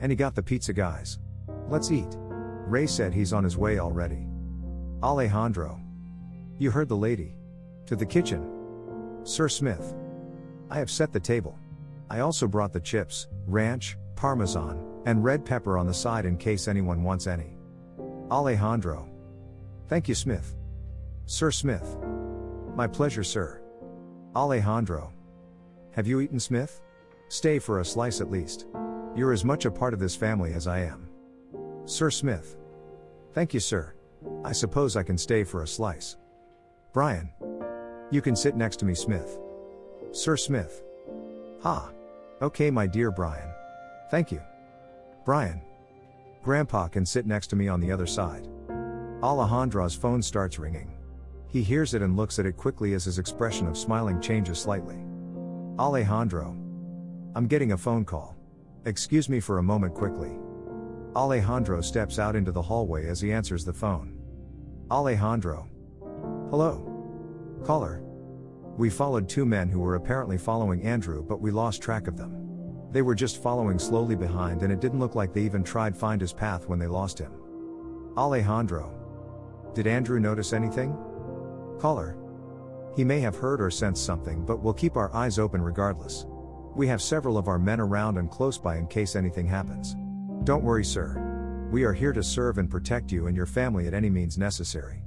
[0.00, 1.18] And he got the pizza, guys.
[1.68, 2.16] Let's eat.
[2.66, 4.26] Ray said he's on his way already.
[5.02, 5.78] Alejandro.
[6.58, 7.34] You heard the lady.
[7.86, 9.20] To the kitchen.
[9.24, 9.94] Sir Smith.
[10.70, 11.58] I have set the table.
[12.10, 16.68] I also brought the chips, ranch, parmesan, and red pepper on the side in case
[16.68, 17.56] anyone wants any.
[18.30, 19.08] Alejandro.
[19.88, 20.56] Thank you, Smith.
[21.26, 21.96] Sir Smith.
[22.74, 23.62] My pleasure, sir.
[24.34, 25.12] Alejandro.
[25.92, 26.80] Have you eaten, Smith?
[27.28, 28.66] Stay for a slice at least.
[29.14, 31.08] You're as much a part of this family as I am.
[31.84, 32.56] Sir Smith.
[33.32, 33.94] Thank you, sir.
[34.44, 36.16] I suppose I can stay for a slice.
[36.92, 37.30] Brian.
[38.10, 39.38] You can sit next to me, Smith.
[40.12, 40.82] Sir Smith.
[41.62, 41.90] Ha.
[42.42, 43.48] Okay, my dear Brian.
[44.10, 44.42] Thank you.
[45.24, 45.62] Brian.
[46.42, 48.46] Grandpa can sit next to me on the other side.
[49.22, 50.92] Alejandro's phone starts ringing.
[51.48, 54.98] He hears it and looks at it quickly as his expression of smiling changes slightly.
[55.78, 56.54] Alejandro.
[57.34, 58.36] I'm getting a phone call.
[58.84, 60.32] Excuse me for a moment quickly.
[61.16, 64.18] Alejandro steps out into the hallway as he answers the phone.
[64.90, 65.66] Alejandro.
[66.50, 66.92] Hello.
[67.64, 68.05] Caller.
[68.76, 72.46] We followed two men who were apparently following Andrew, but we lost track of them.
[72.92, 75.98] They were just following slowly behind, and it didn't look like they even tried to
[75.98, 77.32] find his path when they lost him.
[78.18, 78.92] Alejandro.
[79.74, 80.94] Did Andrew notice anything?
[81.78, 82.18] Caller.
[82.94, 86.26] He may have heard or sensed something, but we'll keep our eyes open regardless.
[86.74, 89.96] We have several of our men around and close by in case anything happens.
[90.44, 91.68] Don't worry, sir.
[91.72, 95.02] We are here to serve and protect you and your family at any means necessary.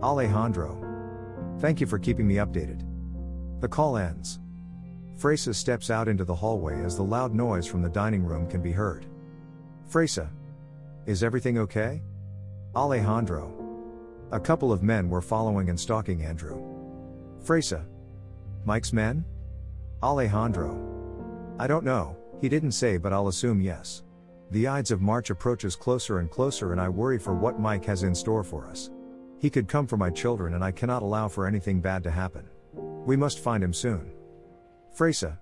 [0.00, 0.78] Alejandro.
[1.58, 2.91] Thank you for keeping me updated.
[3.62, 4.40] The call ends.
[5.16, 8.60] Freysa steps out into the hallway as the loud noise from the dining room can
[8.60, 9.06] be heard.
[9.88, 10.28] Freysa.
[11.06, 12.02] Is everything okay?
[12.74, 13.54] Alejandro.
[14.32, 16.60] A couple of men were following and stalking Andrew.
[17.44, 17.84] Freysa.
[18.64, 19.24] Mike's men?
[20.02, 21.54] Alejandro.
[21.60, 24.02] I don't know, he didn't say, but I'll assume yes.
[24.50, 28.02] The Ides of March approaches closer and closer, and I worry for what Mike has
[28.02, 28.90] in store for us.
[29.38, 32.48] He could come for my children, and I cannot allow for anything bad to happen.
[33.04, 34.12] We must find him soon.
[34.96, 35.38] Freysa.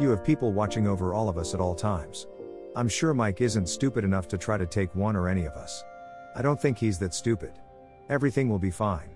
[0.00, 2.26] You have people watching over all of us at all times.
[2.76, 5.84] I'm sure Mike isn't stupid enough to try to take one or any of us.
[6.36, 7.52] I don't think he's that stupid.
[8.08, 9.10] Everything will be fine.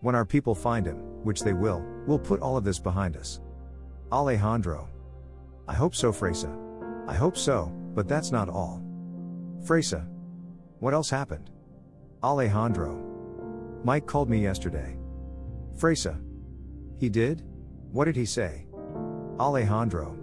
[0.00, 3.40] When our people find him, which they will, we'll put all of this behind us.
[4.10, 4.88] Alejandro.
[5.68, 6.58] I hope so, Freysa.
[7.06, 8.82] I hope so, but that's not all.
[9.64, 10.06] Freysa.
[10.80, 11.50] What else happened?
[12.22, 12.98] Alejandro.
[13.84, 14.96] Mike called me yesterday.
[15.78, 16.20] Freysa.
[17.02, 17.42] He did?
[17.90, 18.64] What did he say?
[19.40, 20.16] Alejandro.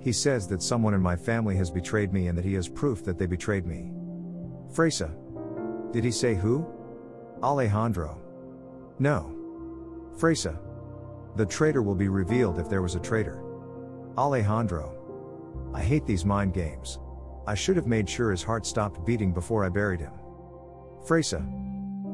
[0.00, 3.02] He says that someone in my family has betrayed me and that he has proof
[3.02, 3.90] that they betrayed me.
[4.72, 5.10] Freysa.
[5.92, 6.64] Did he say who?
[7.42, 8.22] Alejandro.
[9.00, 9.34] No.
[10.16, 10.56] Freysa.
[11.34, 13.42] The traitor will be revealed if there was a traitor.
[14.16, 14.94] Alejandro.
[15.74, 17.00] I hate these mind games.
[17.48, 20.12] I should have made sure his heart stopped beating before I buried him.
[21.04, 21.42] Freysa.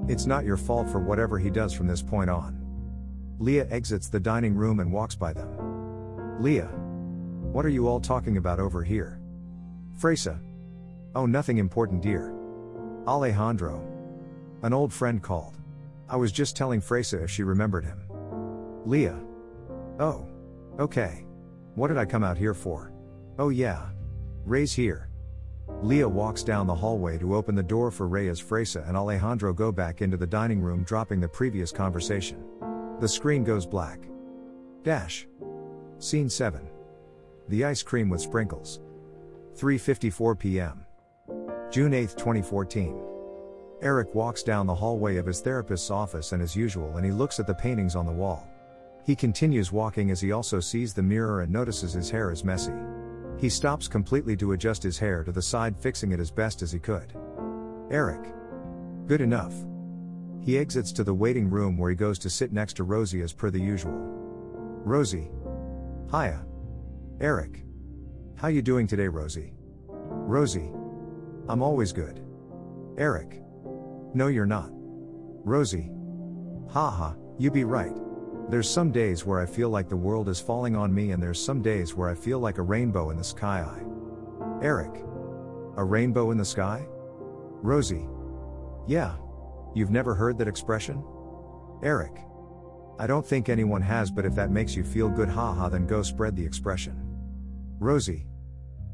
[0.08, 2.61] It's not your fault for whatever he does from this point on.
[3.42, 6.40] Leah exits the dining room and walks by them.
[6.40, 6.70] Leah.
[7.50, 9.18] What are you all talking about over here?
[10.00, 10.38] Freysa.
[11.16, 12.32] Oh, nothing important, dear.
[13.04, 13.84] Alejandro.
[14.62, 15.56] An old friend called.
[16.08, 17.98] I was just telling Freysa if she remembered him.
[18.86, 19.18] Leah.
[19.98, 20.24] Oh.
[20.78, 21.26] Okay.
[21.74, 22.92] What did I come out here for?
[23.40, 23.86] Oh, yeah.
[24.44, 25.08] Ray's here.
[25.82, 29.72] Leah walks down the hallway to open the door for Reyes Freysa and Alejandro go
[29.72, 32.44] back into the dining room, dropping the previous conversation.
[33.02, 33.98] The screen goes black.
[34.84, 35.26] Dash.
[35.98, 36.70] Scene 7.
[37.48, 38.78] The ice cream with sprinkles.
[39.56, 40.86] 3:54 p.m.
[41.68, 43.02] June 8, 2014.
[43.82, 47.40] Eric walks down the hallway of his therapist's office and as usual and he looks
[47.40, 48.46] at the paintings on the wall.
[49.04, 52.78] He continues walking as he also sees the mirror and notices his hair is messy.
[53.36, 56.70] He stops completely to adjust his hair to the side, fixing it as best as
[56.70, 57.12] he could.
[57.90, 58.32] Eric.
[59.08, 59.54] Good enough.
[60.44, 63.32] He exits to the waiting room where he goes to sit next to Rosie as
[63.32, 63.94] per the usual.
[64.84, 65.30] Rosie.
[66.10, 66.44] Hiya.
[67.20, 67.64] Eric.
[68.34, 69.54] How you doing today, Rosie?
[69.88, 70.70] Rosie.
[71.48, 72.20] I'm always good.
[72.98, 73.40] Eric.
[74.14, 74.70] No, you're not.
[74.72, 75.92] Rosie.
[76.68, 77.96] Haha, you be right.
[78.48, 81.42] There's some days where I feel like the world is falling on me, and there's
[81.42, 83.64] some days where I feel like a rainbow in the sky.
[83.64, 84.64] I.
[84.64, 85.04] Eric.
[85.76, 86.84] A rainbow in the sky?
[87.62, 88.08] Rosie.
[88.88, 89.14] Yeah.
[89.74, 91.02] You've never heard that expression?
[91.82, 92.12] Eric.
[92.98, 96.02] I don't think anyone has, but if that makes you feel good, haha, then go
[96.02, 96.96] spread the expression.
[97.78, 98.26] Rosie.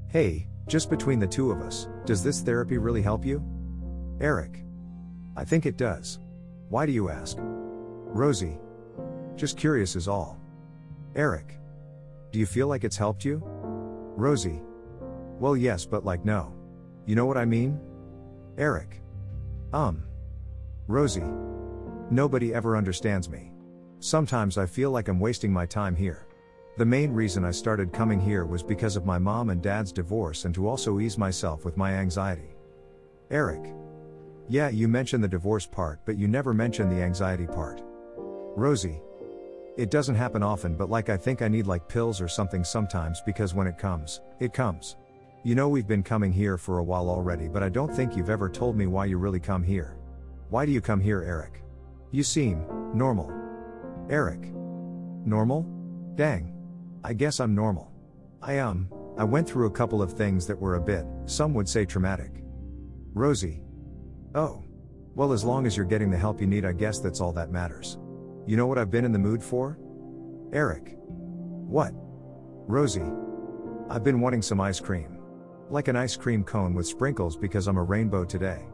[0.08, 3.42] Hey, just between the two of us, does this therapy really help you?
[4.20, 4.64] Eric.
[5.36, 6.20] I think it does.
[6.68, 7.36] Why do you ask?
[7.40, 8.58] Rosie.
[9.36, 10.40] Just curious is all.
[11.14, 11.58] Eric.
[12.32, 13.42] Do you feel like it's helped you?
[13.44, 14.62] Rosie.
[15.38, 16.52] Well, yes, but like no.
[17.06, 17.80] You know what I mean?
[18.56, 19.00] Eric.
[19.72, 20.07] Um.
[20.88, 21.22] Rosie.
[22.10, 23.52] Nobody ever understands me.
[24.00, 26.26] Sometimes I feel like I'm wasting my time here.
[26.78, 30.46] The main reason I started coming here was because of my mom and dad's divorce
[30.46, 32.56] and to also ease myself with my anxiety.
[33.30, 33.74] Eric.
[34.48, 37.82] Yeah, you mentioned the divorce part, but you never mentioned the anxiety part.
[38.56, 39.02] Rosie.
[39.76, 43.20] It doesn't happen often, but like I think I need like pills or something sometimes
[43.26, 44.96] because when it comes, it comes.
[45.42, 48.30] You know, we've been coming here for a while already, but I don't think you've
[48.30, 49.97] ever told me why you really come here.
[50.50, 51.62] Why do you come here, Eric?
[52.10, 53.30] You seem normal.
[54.08, 54.40] Eric.
[55.26, 55.62] Normal?
[56.14, 56.54] Dang.
[57.04, 57.92] I guess I'm normal.
[58.40, 58.88] I um,
[59.18, 62.42] I went through a couple of things that were a bit, some would say traumatic.
[63.12, 63.62] Rosie.
[64.34, 64.64] Oh.
[65.14, 67.50] Well, as long as you're getting the help you need, I guess that's all that
[67.50, 67.98] matters.
[68.46, 69.78] You know what I've been in the mood for?
[70.52, 70.96] Eric.
[70.96, 71.92] What?
[71.94, 73.10] Rosie.
[73.90, 75.18] I've been wanting some ice cream.
[75.68, 78.64] Like an ice cream cone with sprinkles because I'm a rainbow today.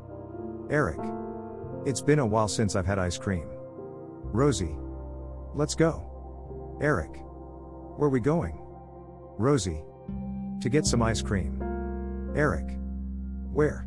[0.71, 1.01] Eric.
[1.87, 3.47] It's been a while since I've had ice cream.
[4.33, 4.75] Rosie.
[5.55, 6.79] Let's go.
[6.81, 7.11] Eric.
[7.97, 8.59] Where are we going?
[9.37, 9.83] Rosie.
[10.63, 11.61] To get some ice cream.
[12.35, 12.79] Eric.
[13.53, 13.87] Where?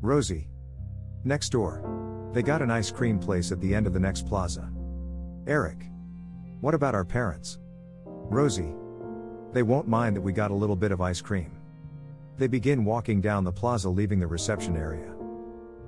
[0.00, 0.48] Rosie.
[1.24, 2.30] Next door.
[2.32, 4.70] They got an ice cream place at the end of the next plaza.
[5.48, 5.84] Eric.
[6.60, 7.58] What about our parents?
[8.04, 8.72] Rosie.
[9.52, 11.50] They won't mind that we got a little bit of ice cream.
[12.38, 15.12] They begin walking down the plaza, leaving the reception area.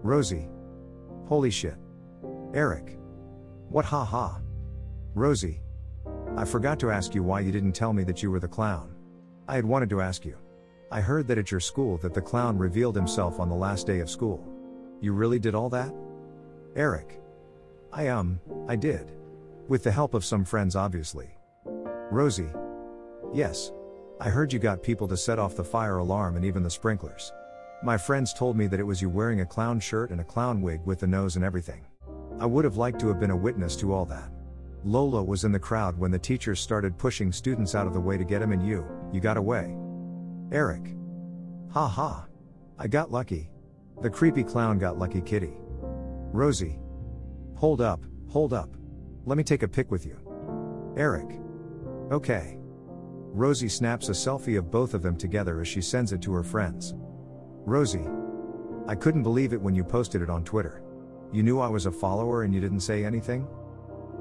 [0.02, 0.48] Rosie.
[1.28, 1.76] Holy shit.
[2.54, 2.98] Eric.
[3.68, 4.40] What ha ha.
[5.14, 5.60] Rosie.
[6.38, 8.94] I forgot to ask you why you didn't tell me that you were the clown.
[9.46, 10.38] I had wanted to ask you.
[10.90, 14.00] I heard that at your school that the clown revealed himself on the last day
[14.00, 14.42] of school.
[15.02, 15.94] You really did all that?
[16.74, 17.20] Eric.
[17.92, 19.12] I um, I did.
[19.68, 21.28] With the help of some friends, obviously.
[22.10, 22.48] Rosie.
[23.34, 23.70] Yes.
[24.18, 27.32] I heard you got people to set off the fire alarm and even the sprinklers.
[27.82, 30.60] My friends told me that it was you wearing a clown shirt and a clown
[30.60, 31.86] wig with the nose and everything.
[32.40, 34.32] I would have liked to have been a witness to all that.
[34.84, 38.18] Lola was in the crowd when the teachers started pushing students out of the way
[38.18, 39.76] to get him and you, you got away.
[40.50, 40.94] Eric.
[41.70, 42.26] Ha ha.
[42.78, 43.50] I got lucky.
[44.02, 45.54] The creepy clown got lucky kitty.
[46.32, 46.80] Rosie.
[47.54, 48.76] Hold up, hold up.
[49.24, 50.18] Let me take a pic with you.
[50.96, 51.40] Eric.
[52.10, 52.58] Okay.
[53.30, 56.42] Rosie snaps a selfie of both of them together as she sends it to her
[56.42, 56.94] friends.
[57.68, 58.08] Rosie.
[58.88, 60.82] I couldn't believe it when you posted it on Twitter.
[61.32, 63.46] You knew I was a follower and you didn't say anything?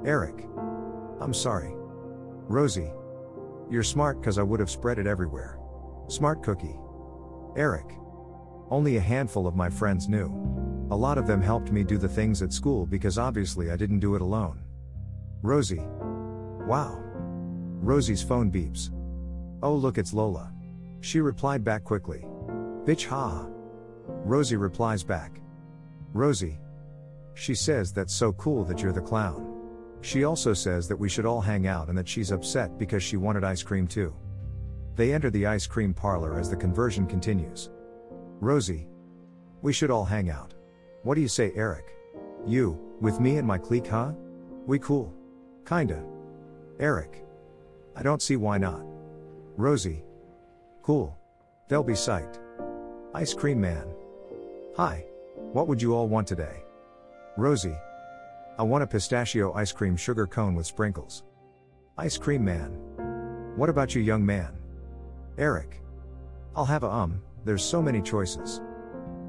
[0.06, 0.46] Eric.
[1.22, 1.72] I'm sorry.
[2.50, 2.92] Rosie.
[3.70, 5.60] You're smart cause I would have spread it everywhere.
[6.10, 6.78] Smart cookie.
[7.56, 7.86] Eric.
[8.70, 10.28] Only a handful of my friends knew.
[10.92, 14.02] A lot of them helped me do the things at school because obviously I didn't
[14.02, 14.60] do it alone.
[15.42, 15.86] Rosie.
[16.66, 17.00] Wow.
[17.80, 18.90] Rosie's phone beeps.
[19.64, 20.52] Oh, look, it's Lola.
[21.00, 22.26] She replied back quickly.
[22.88, 23.46] Bitch, ha.
[24.08, 25.42] Rosie replies back.
[26.14, 26.58] Rosie.
[27.34, 29.54] She says that's so cool that you're the clown.
[30.00, 33.18] She also says that we should all hang out and that she's upset because she
[33.18, 34.16] wanted ice cream too.
[34.96, 37.72] They enter the ice cream parlor as the conversion continues.
[38.40, 38.88] Rosie.
[39.62, 40.54] We should all hang out.
[41.04, 41.94] What do you say, Eric?
[42.46, 44.14] You, with me and my clique, huh?
[44.66, 45.14] We cool.
[45.66, 46.06] Kinda.
[46.80, 47.26] Eric.
[47.98, 48.86] I don't see why not.
[49.58, 50.06] Rosie.
[50.84, 51.18] Cool.
[51.68, 52.47] They'll be psyched.
[53.18, 53.96] Ice Cream Man.
[54.76, 55.04] Hi.
[55.52, 56.62] What would you all want today?
[57.36, 57.76] Rosie.
[58.60, 61.24] I want a pistachio ice cream sugar cone with sprinkles.
[61.98, 62.74] Ice Cream Man.
[63.56, 64.56] What about you, young man?
[65.40, 65.82] Eric.
[66.56, 68.62] I'll have a um, there's so many choices.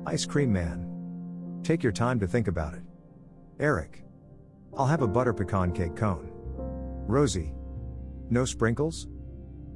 [0.05, 1.61] Ice Cream Man.
[1.63, 2.83] Take your time to think about it.
[3.59, 4.05] Eric.
[4.77, 6.29] I'll have a butter pecan cake cone.
[7.07, 7.55] Rosie.
[8.29, 9.09] No sprinkles?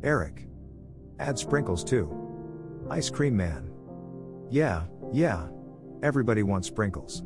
[0.02, 0.48] Eric.
[1.18, 2.14] Add sprinkles too.
[2.90, 3.71] Ice Cream Man.
[4.52, 4.82] Yeah,
[5.14, 5.48] yeah.
[6.02, 7.22] Everybody wants sprinkles.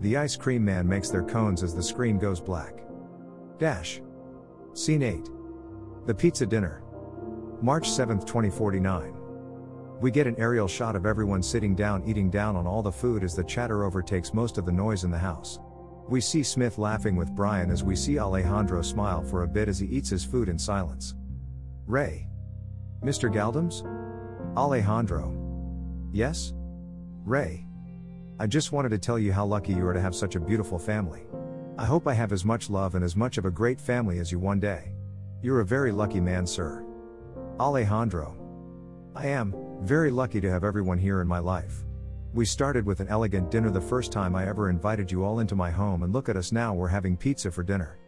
[0.00, 2.82] The ice cream man makes their cones as the screen goes black.
[3.58, 4.00] Dash.
[4.72, 5.28] Scene 8.
[6.06, 6.82] The Pizza Dinner.
[7.60, 9.12] March 7, 2049.
[10.00, 13.22] We get an aerial shot of everyone sitting down eating down on all the food
[13.22, 15.58] as the chatter overtakes most of the noise in the house.
[16.08, 19.78] We see Smith laughing with Brian as we see Alejandro smile for a bit as
[19.78, 21.14] he eats his food in silence.
[21.84, 22.28] Ray.
[23.02, 23.30] Mr.
[23.30, 23.84] Galdams?
[24.56, 25.45] Alejandro.
[26.16, 26.54] Yes?
[27.26, 27.66] Ray.
[28.40, 30.78] I just wanted to tell you how lucky you are to have such a beautiful
[30.78, 31.26] family.
[31.76, 34.32] I hope I have as much love and as much of a great family as
[34.32, 34.94] you one day.
[35.42, 36.86] You're a very lucky man, sir.
[37.60, 38.34] Alejandro.
[39.14, 41.84] I am, very lucky to have everyone here in my life.
[42.32, 45.54] We started with an elegant dinner the first time I ever invited you all into
[45.54, 47.98] my home, and look at us now, we're having pizza for dinner.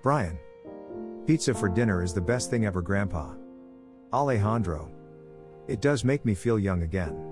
[0.00, 0.38] Brian.
[1.26, 3.34] Pizza for dinner is the best thing ever, Grandpa.
[4.12, 4.92] Alejandro.
[5.66, 7.31] It does make me feel young again.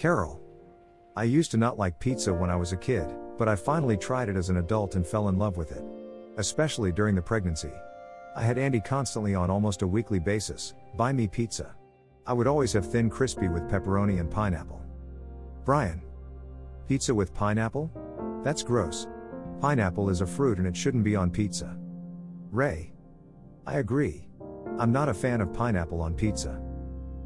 [0.00, 0.40] Carol.
[1.14, 4.30] I used to not like pizza when I was a kid, but I finally tried
[4.30, 5.84] it as an adult and fell in love with it.
[6.38, 7.70] Especially during the pregnancy.
[8.34, 11.76] I had Andy constantly on almost a weekly basis buy me pizza.
[12.26, 14.80] I would always have thin crispy with pepperoni and pineapple.
[15.66, 16.00] Brian.
[16.88, 17.90] Pizza with pineapple?
[18.42, 19.06] That's gross.
[19.60, 21.76] Pineapple is a fruit and it shouldn't be on pizza.
[22.50, 22.94] Ray.
[23.66, 24.26] I agree.
[24.78, 26.58] I'm not a fan of pineapple on pizza.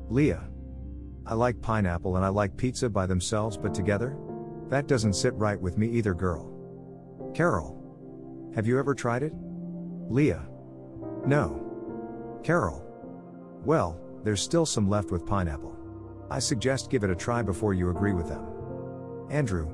[0.09, 0.49] Leah.
[1.27, 4.17] I like pineapple and I like pizza by themselves, but together?
[4.69, 6.51] That doesn't sit right with me either, girl.
[7.35, 8.53] Carol.
[8.55, 9.33] Have you ever tried it?
[10.11, 10.47] Leah.
[11.27, 12.41] No.
[12.43, 12.85] Carol.
[13.65, 15.75] Well, there's still some left with pineapple.
[16.31, 18.47] I suggest give it a try before you agree with them.
[19.31, 19.71] Andrew.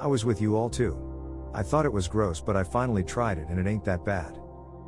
[0.00, 0.98] I was with you all too.
[1.54, 4.40] I thought it was gross, but I finally tried it and it ain't that bad.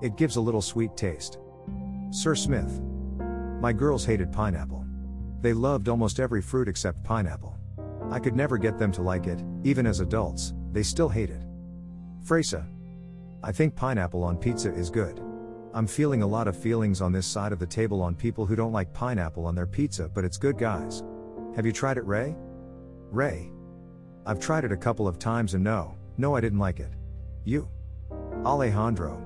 [0.02, 1.38] It gives a little sweet taste.
[2.10, 2.80] Sir Smith.
[3.60, 4.85] My girls hated pineapple.
[5.40, 7.56] They loved almost every fruit except pineapple.
[8.10, 11.42] I could never get them to like it, even as adults, they still hate it.
[12.24, 12.66] Freysa.
[13.42, 15.20] I think pineapple on pizza is good.
[15.74, 18.56] I'm feeling a lot of feelings on this side of the table on people who
[18.56, 21.02] don't like pineapple on their pizza, but it's good, guys.
[21.54, 22.34] Have you tried it, Ray?
[23.10, 23.50] Ray.
[24.24, 26.92] I've tried it a couple of times and no, no, I didn't like it.
[27.44, 27.68] You.
[28.44, 29.22] Alejandro.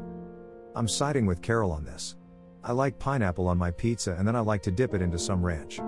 [0.75, 2.17] I'm siding with Carol on this.
[2.63, 5.45] I like pineapple on my pizza and then I like to dip it into some
[5.45, 5.81] ranch.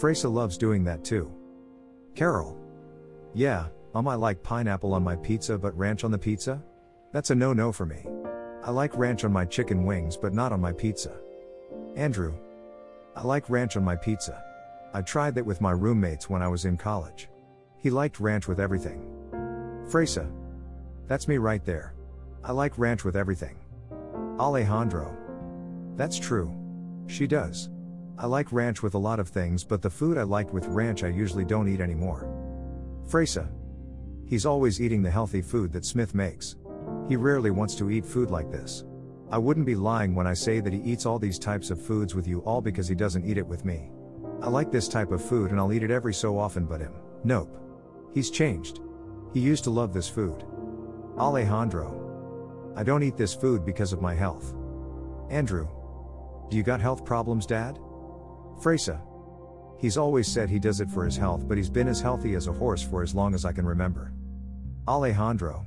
[0.00, 1.30] Freysa loves doing that too.
[2.14, 2.56] Carol.
[3.34, 6.62] Yeah, um, I like pineapple on my pizza but ranch on the pizza?
[7.12, 8.06] That's a no no for me.
[8.64, 11.12] I like ranch on my chicken wings but not on my pizza.
[11.96, 12.32] Andrew.
[13.14, 14.42] I like ranch on my pizza.
[14.94, 17.28] I tried that with my roommates when I was in college.
[17.76, 19.06] He liked ranch with everything.
[19.86, 20.32] Freysa.
[21.08, 21.92] That's me right there.
[22.42, 23.58] I like ranch with everything.
[24.38, 25.14] Alejandro.
[25.96, 26.54] That's true.
[27.06, 27.68] She does.
[28.20, 31.04] I like ranch with a lot of things, but the food I liked with ranch
[31.04, 32.28] I usually don't eat anymore.
[33.08, 33.50] Freysa.
[34.26, 36.56] He's always eating the healthy food that Smith makes.
[37.08, 38.84] He rarely wants to eat food like this.
[39.30, 42.14] I wouldn't be lying when I say that he eats all these types of foods
[42.14, 43.90] with you all because he doesn't eat it with me.
[44.42, 46.92] I like this type of food and I'll eat it every so often, but him,
[47.24, 47.56] nope.
[48.12, 48.80] He's changed.
[49.32, 50.44] He used to love this food.
[51.16, 52.74] Alejandro.
[52.76, 54.54] I don't eat this food because of my health.
[55.30, 55.66] Andrew.
[56.50, 57.78] Do you got health problems, Dad?
[58.60, 59.00] Freysa.
[59.78, 62.46] He's always said he does it for his health, but he's been as healthy as
[62.46, 64.12] a horse for as long as I can remember.
[64.86, 65.64] Alejandro.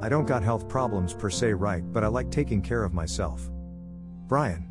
[0.00, 3.48] I don't got health problems per se, right, but I like taking care of myself.
[4.26, 4.68] Brian.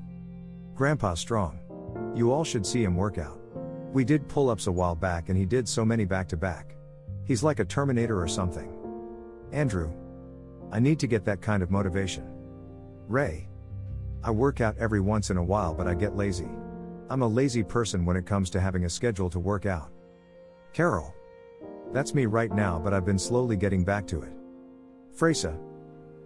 [0.75, 1.59] Grandpa strong.
[2.15, 3.39] You all should see him work out.
[3.93, 6.75] We did pull ups a while back and he did so many back to back.
[7.25, 8.73] He's like a Terminator or something.
[9.51, 9.91] Andrew.
[10.71, 12.25] I need to get that kind of motivation.
[13.07, 13.47] Ray.
[14.23, 16.49] I work out every once in a while, but I get lazy.
[17.09, 19.89] I'm a lazy person when it comes to having a schedule to work out.
[20.73, 21.13] Carol.
[21.93, 24.33] That's me right now, but I've been slowly getting back to it.
[25.17, 25.57] Freysa.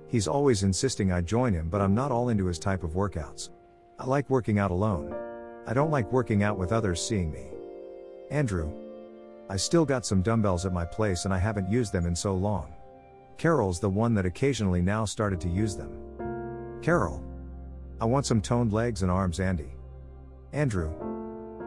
[0.08, 3.52] He's always insisting I join him, but I'm not all into his type of workouts.
[4.00, 5.16] I like working out alone.
[5.68, 7.46] I don't like working out with others seeing me.
[8.32, 8.74] Andrew.
[9.50, 12.34] I still got some dumbbells at my place and I haven't used them in so
[12.34, 12.74] long.
[13.38, 16.80] Carol's the one that occasionally now started to use them.
[16.82, 17.24] Carol.
[18.00, 19.76] I want some toned legs and arms, Andy.
[20.54, 20.94] Andrew.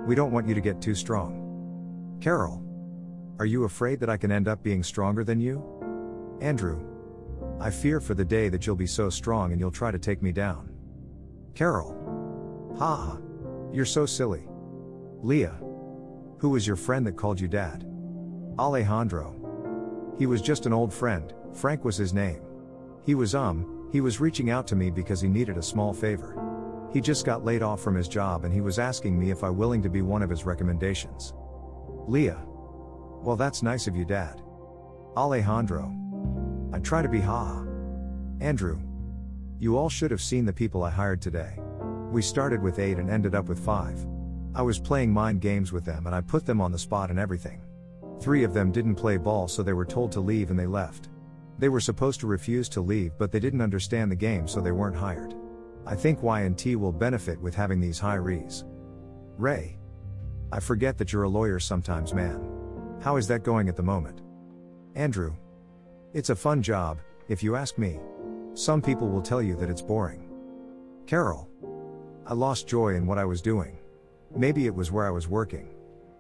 [0.07, 2.19] We don't want you to get too strong.
[2.21, 2.63] Carol.
[3.39, 6.39] Are you afraid that I can end up being stronger than you?
[6.41, 6.85] Andrew.
[7.61, 10.23] I fear for the day that you'll be so strong and you'll try to take
[10.23, 10.71] me down.
[11.55, 12.75] Carol.
[12.79, 13.19] Ha ha.
[13.73, 14.49] You're so silly.
[15.23, 15.59] Leah.
[16.39, 17.87] Who was your friend that called you dad?
[18.59, 20.15] Alejandro.
[20.19, 22.43] He was just an old friend, Frank was his name.
[23.05, 26.44] He was um, he was reaching out to me because he needed a small favor.
[26.95, 29.51] He just got laid off from his job and he was asking me if I
[29.51, 31.35] willing to be one of his recommendations.
[32.07, 32.41] Leah.
[33.21, 34.41] Well that's nice of you dad.
[35.17, 35.93] Alejandro.
[36.73, 37.65] I try to be ha.
[38.41, 38.79] Andrew.
[39.59, 41.59] You all should have seen the people I hired today.
[42.13, 44.07] We started with 8 and ended up with 5.
[44.55, 47.19] I was playing mind games with them and I put them on the spot and
[47.19, 47.61] everything.
[48.21, 51.09] Three of them didn't play ball so they were told to leave and they left.
[51.59, 54.71] They were supposed to refuse to leave but they didn't understand the game so they
[54.71, 55.35] weren't hired.
[55.87, 58.65] I think Y&T will benefit with having these hirees.
[59.37, 59.79] Ray.
[60.51, 62.99] I forget that you're a lawyer sometimes man.
[63.03, 64.23] How is that going at the moment?
[64.95, 65.35] Andrew.
[66.15, 67.99] It's a fun job, if you ask me.
[68.55, 70.31] Some people will tell you that it's boring.
[71.07, 71.49] Carol.
[72.27, 73.79] I lost joy in what I was doing.
[74.35, 75.75] Maybe it was where I was working.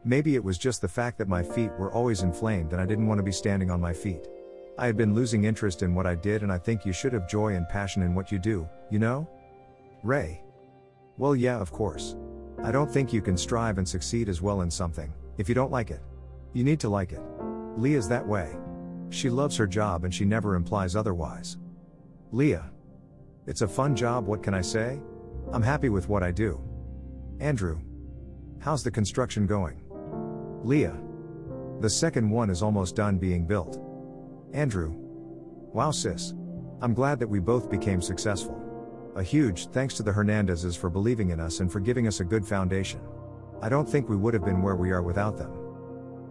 [0.04, 3.06] Maybe it was just the fact that my feet were always inflamed and I didn't
[3.06, 4.28] want to be standing on my feet.
[4.76, 7.28] I had been losing interest in what I did, and I think you should have
[7.28, 9.28] joy and passion in what you do, you know?
[10.04, 10.42] Ray.
[11.16, 12.14] Well, yeah, of course.
[12.62, 15.72] I don't think you can strive and succeed as well in something, if you don't
[15.72, 16.02] like it.
[16.52, 17.22] You need to like it.
[17.78, 18.54] Leah's that way.
[19.08, 21.56] She loves her job and she never implies otherwise.
[22.32, 22.70] Leah.
[23.46, 25.00] It's a fun job, what can I say?
[25.52, 26.60] I'm happy with what I do.
[27.40, 27.80] Andrew.
[28.58, 29.82] How's the construction going?
[30.64, 30.98] Leah.
[31.80, 33.80] The second one is almost done being built.
[34.52, 34.92] Andrew.
[35.72, 36.34] Wow, sis.
[36.82, 38.63] I'm glad that we both became successful.
[39.16, 42.24] A huge thanks to the Hernandezes for believing in us and for giving us a
[42.24, 43.00] good foundation.
[43.62, 45.52] I don't think we would have been where we are without them.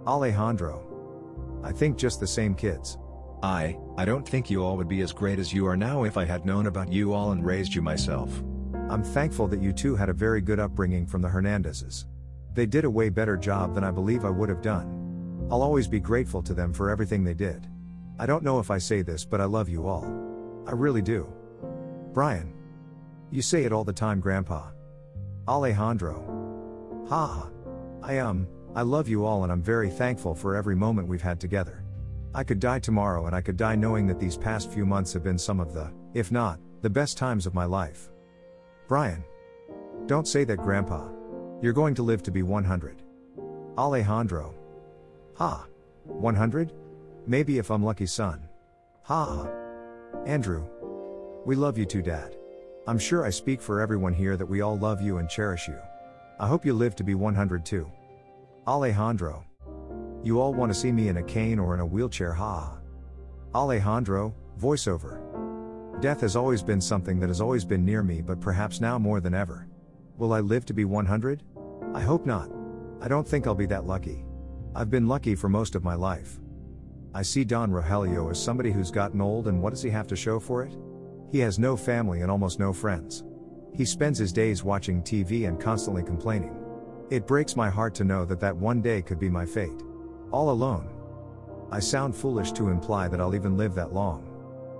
[0.05, 1.61] Alejandro.
[1.63, 2.97] I think just the same kids.
[3.41, 6.17] I, I don't think you all would be as great as you are now if
[6.17, 8.43] I had known about you all and raised you myself.
[8.89, 12.03] I'm thankful that you two had a very good upbringing from the Hernandezes.
[12.53, 15.47] They did a way better job than I believe I would have done.
[15.49, 17.65] I'll always be grateful to them for everything they did.
[18.19, 20.03] I don't know if I say this, but I love you all.
[20.67, 21.31] I really do.
[22.11, 22.53] Brian.
[23.33, 24.67] You say it all the time, Grandpa.
[25.47, 27.05] Alejandro.
[27.09, 27.49] Ha.
[28.03, 31.39] I um, I love you all and I'm very thankful for every moment we've had
[31.39, 31.83] together.
[32.35, 35.23] I could die tomorrow and I could die knowing that these past few months have
[35.23, 38.11] been some of the, if not, the best times of my life.
[38.87, 39.23] Brian.
[40.05, 41.09] Don't say that, Grandpa.
[41.59, 43.01] You're going to live to be 100.
[43.79, 44.53] Alejandro.
[45.37, 45.65] Ha.
[46.03, 46.71] 100?
[47.25, 48.47] Maybe if I'm lucky, son.
[49.05, 49.47] Ha.
[50.27, 50.67] Andrew.
[51.47, 52.37] We love you too, Dad.
[52.85, 55.79] I'm sure I speak for everyone here that we all love you and cherish you.
[56.37, 57.89] I hope you live to be 100 too.
[58.67, 59.45] Alejandro.
[60.21, 62.77] You all want to see me in a cane or in a wheelchair, ha.
[63.55, 65.21] Alejandro, voiceover.
[66.01, 69.21] Death has always been something that has always been near me, but perhaps now more
[69.21, 69.69] than ever.
[70.17, 71.41] Will I live to be 100?
[71.93, 72.49] I hope not.
[73.01, 74.25] I don't think I'll be that lucky.
[74.75, 76.37] I've been lucky for most of my life.
[77.13, 80.17] I see Don Rogelio as somebody who's gotten old, and what does he have to
[80.17, 80.75] show for it?
[81.33, 83.23] He has no family and almost no friends.
[83.73, 86.55] He spends his days watching TV and constantly complaining.
[87.09, 89.81] It breaks my heart to know that that one day could be my fate.
[90.29, 90.91] All alone.
[91.71, 94.29] I sound foolish to imply that I'll even live that long.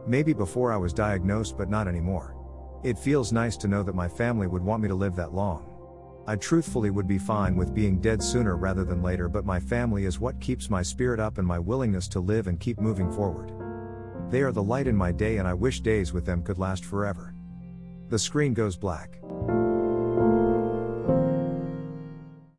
[0.06, 2.36] Maybe before I was diagnosed, but not anymore.
[2.84, 5.68] It feels nice to know that my family would want me to live that long.
[6.28, 10.06] I truthfully would be fine with being dead sooner rather than later, but my family
[10.06, 13.62] is what keeps my spirit up and my willingness to live and keep moving forward.
[14.30, 16.86] They are the light in my day, and I wish days with them could last
[16.86, 17.34] forever.
[18.09, 19.19] The screen goes black.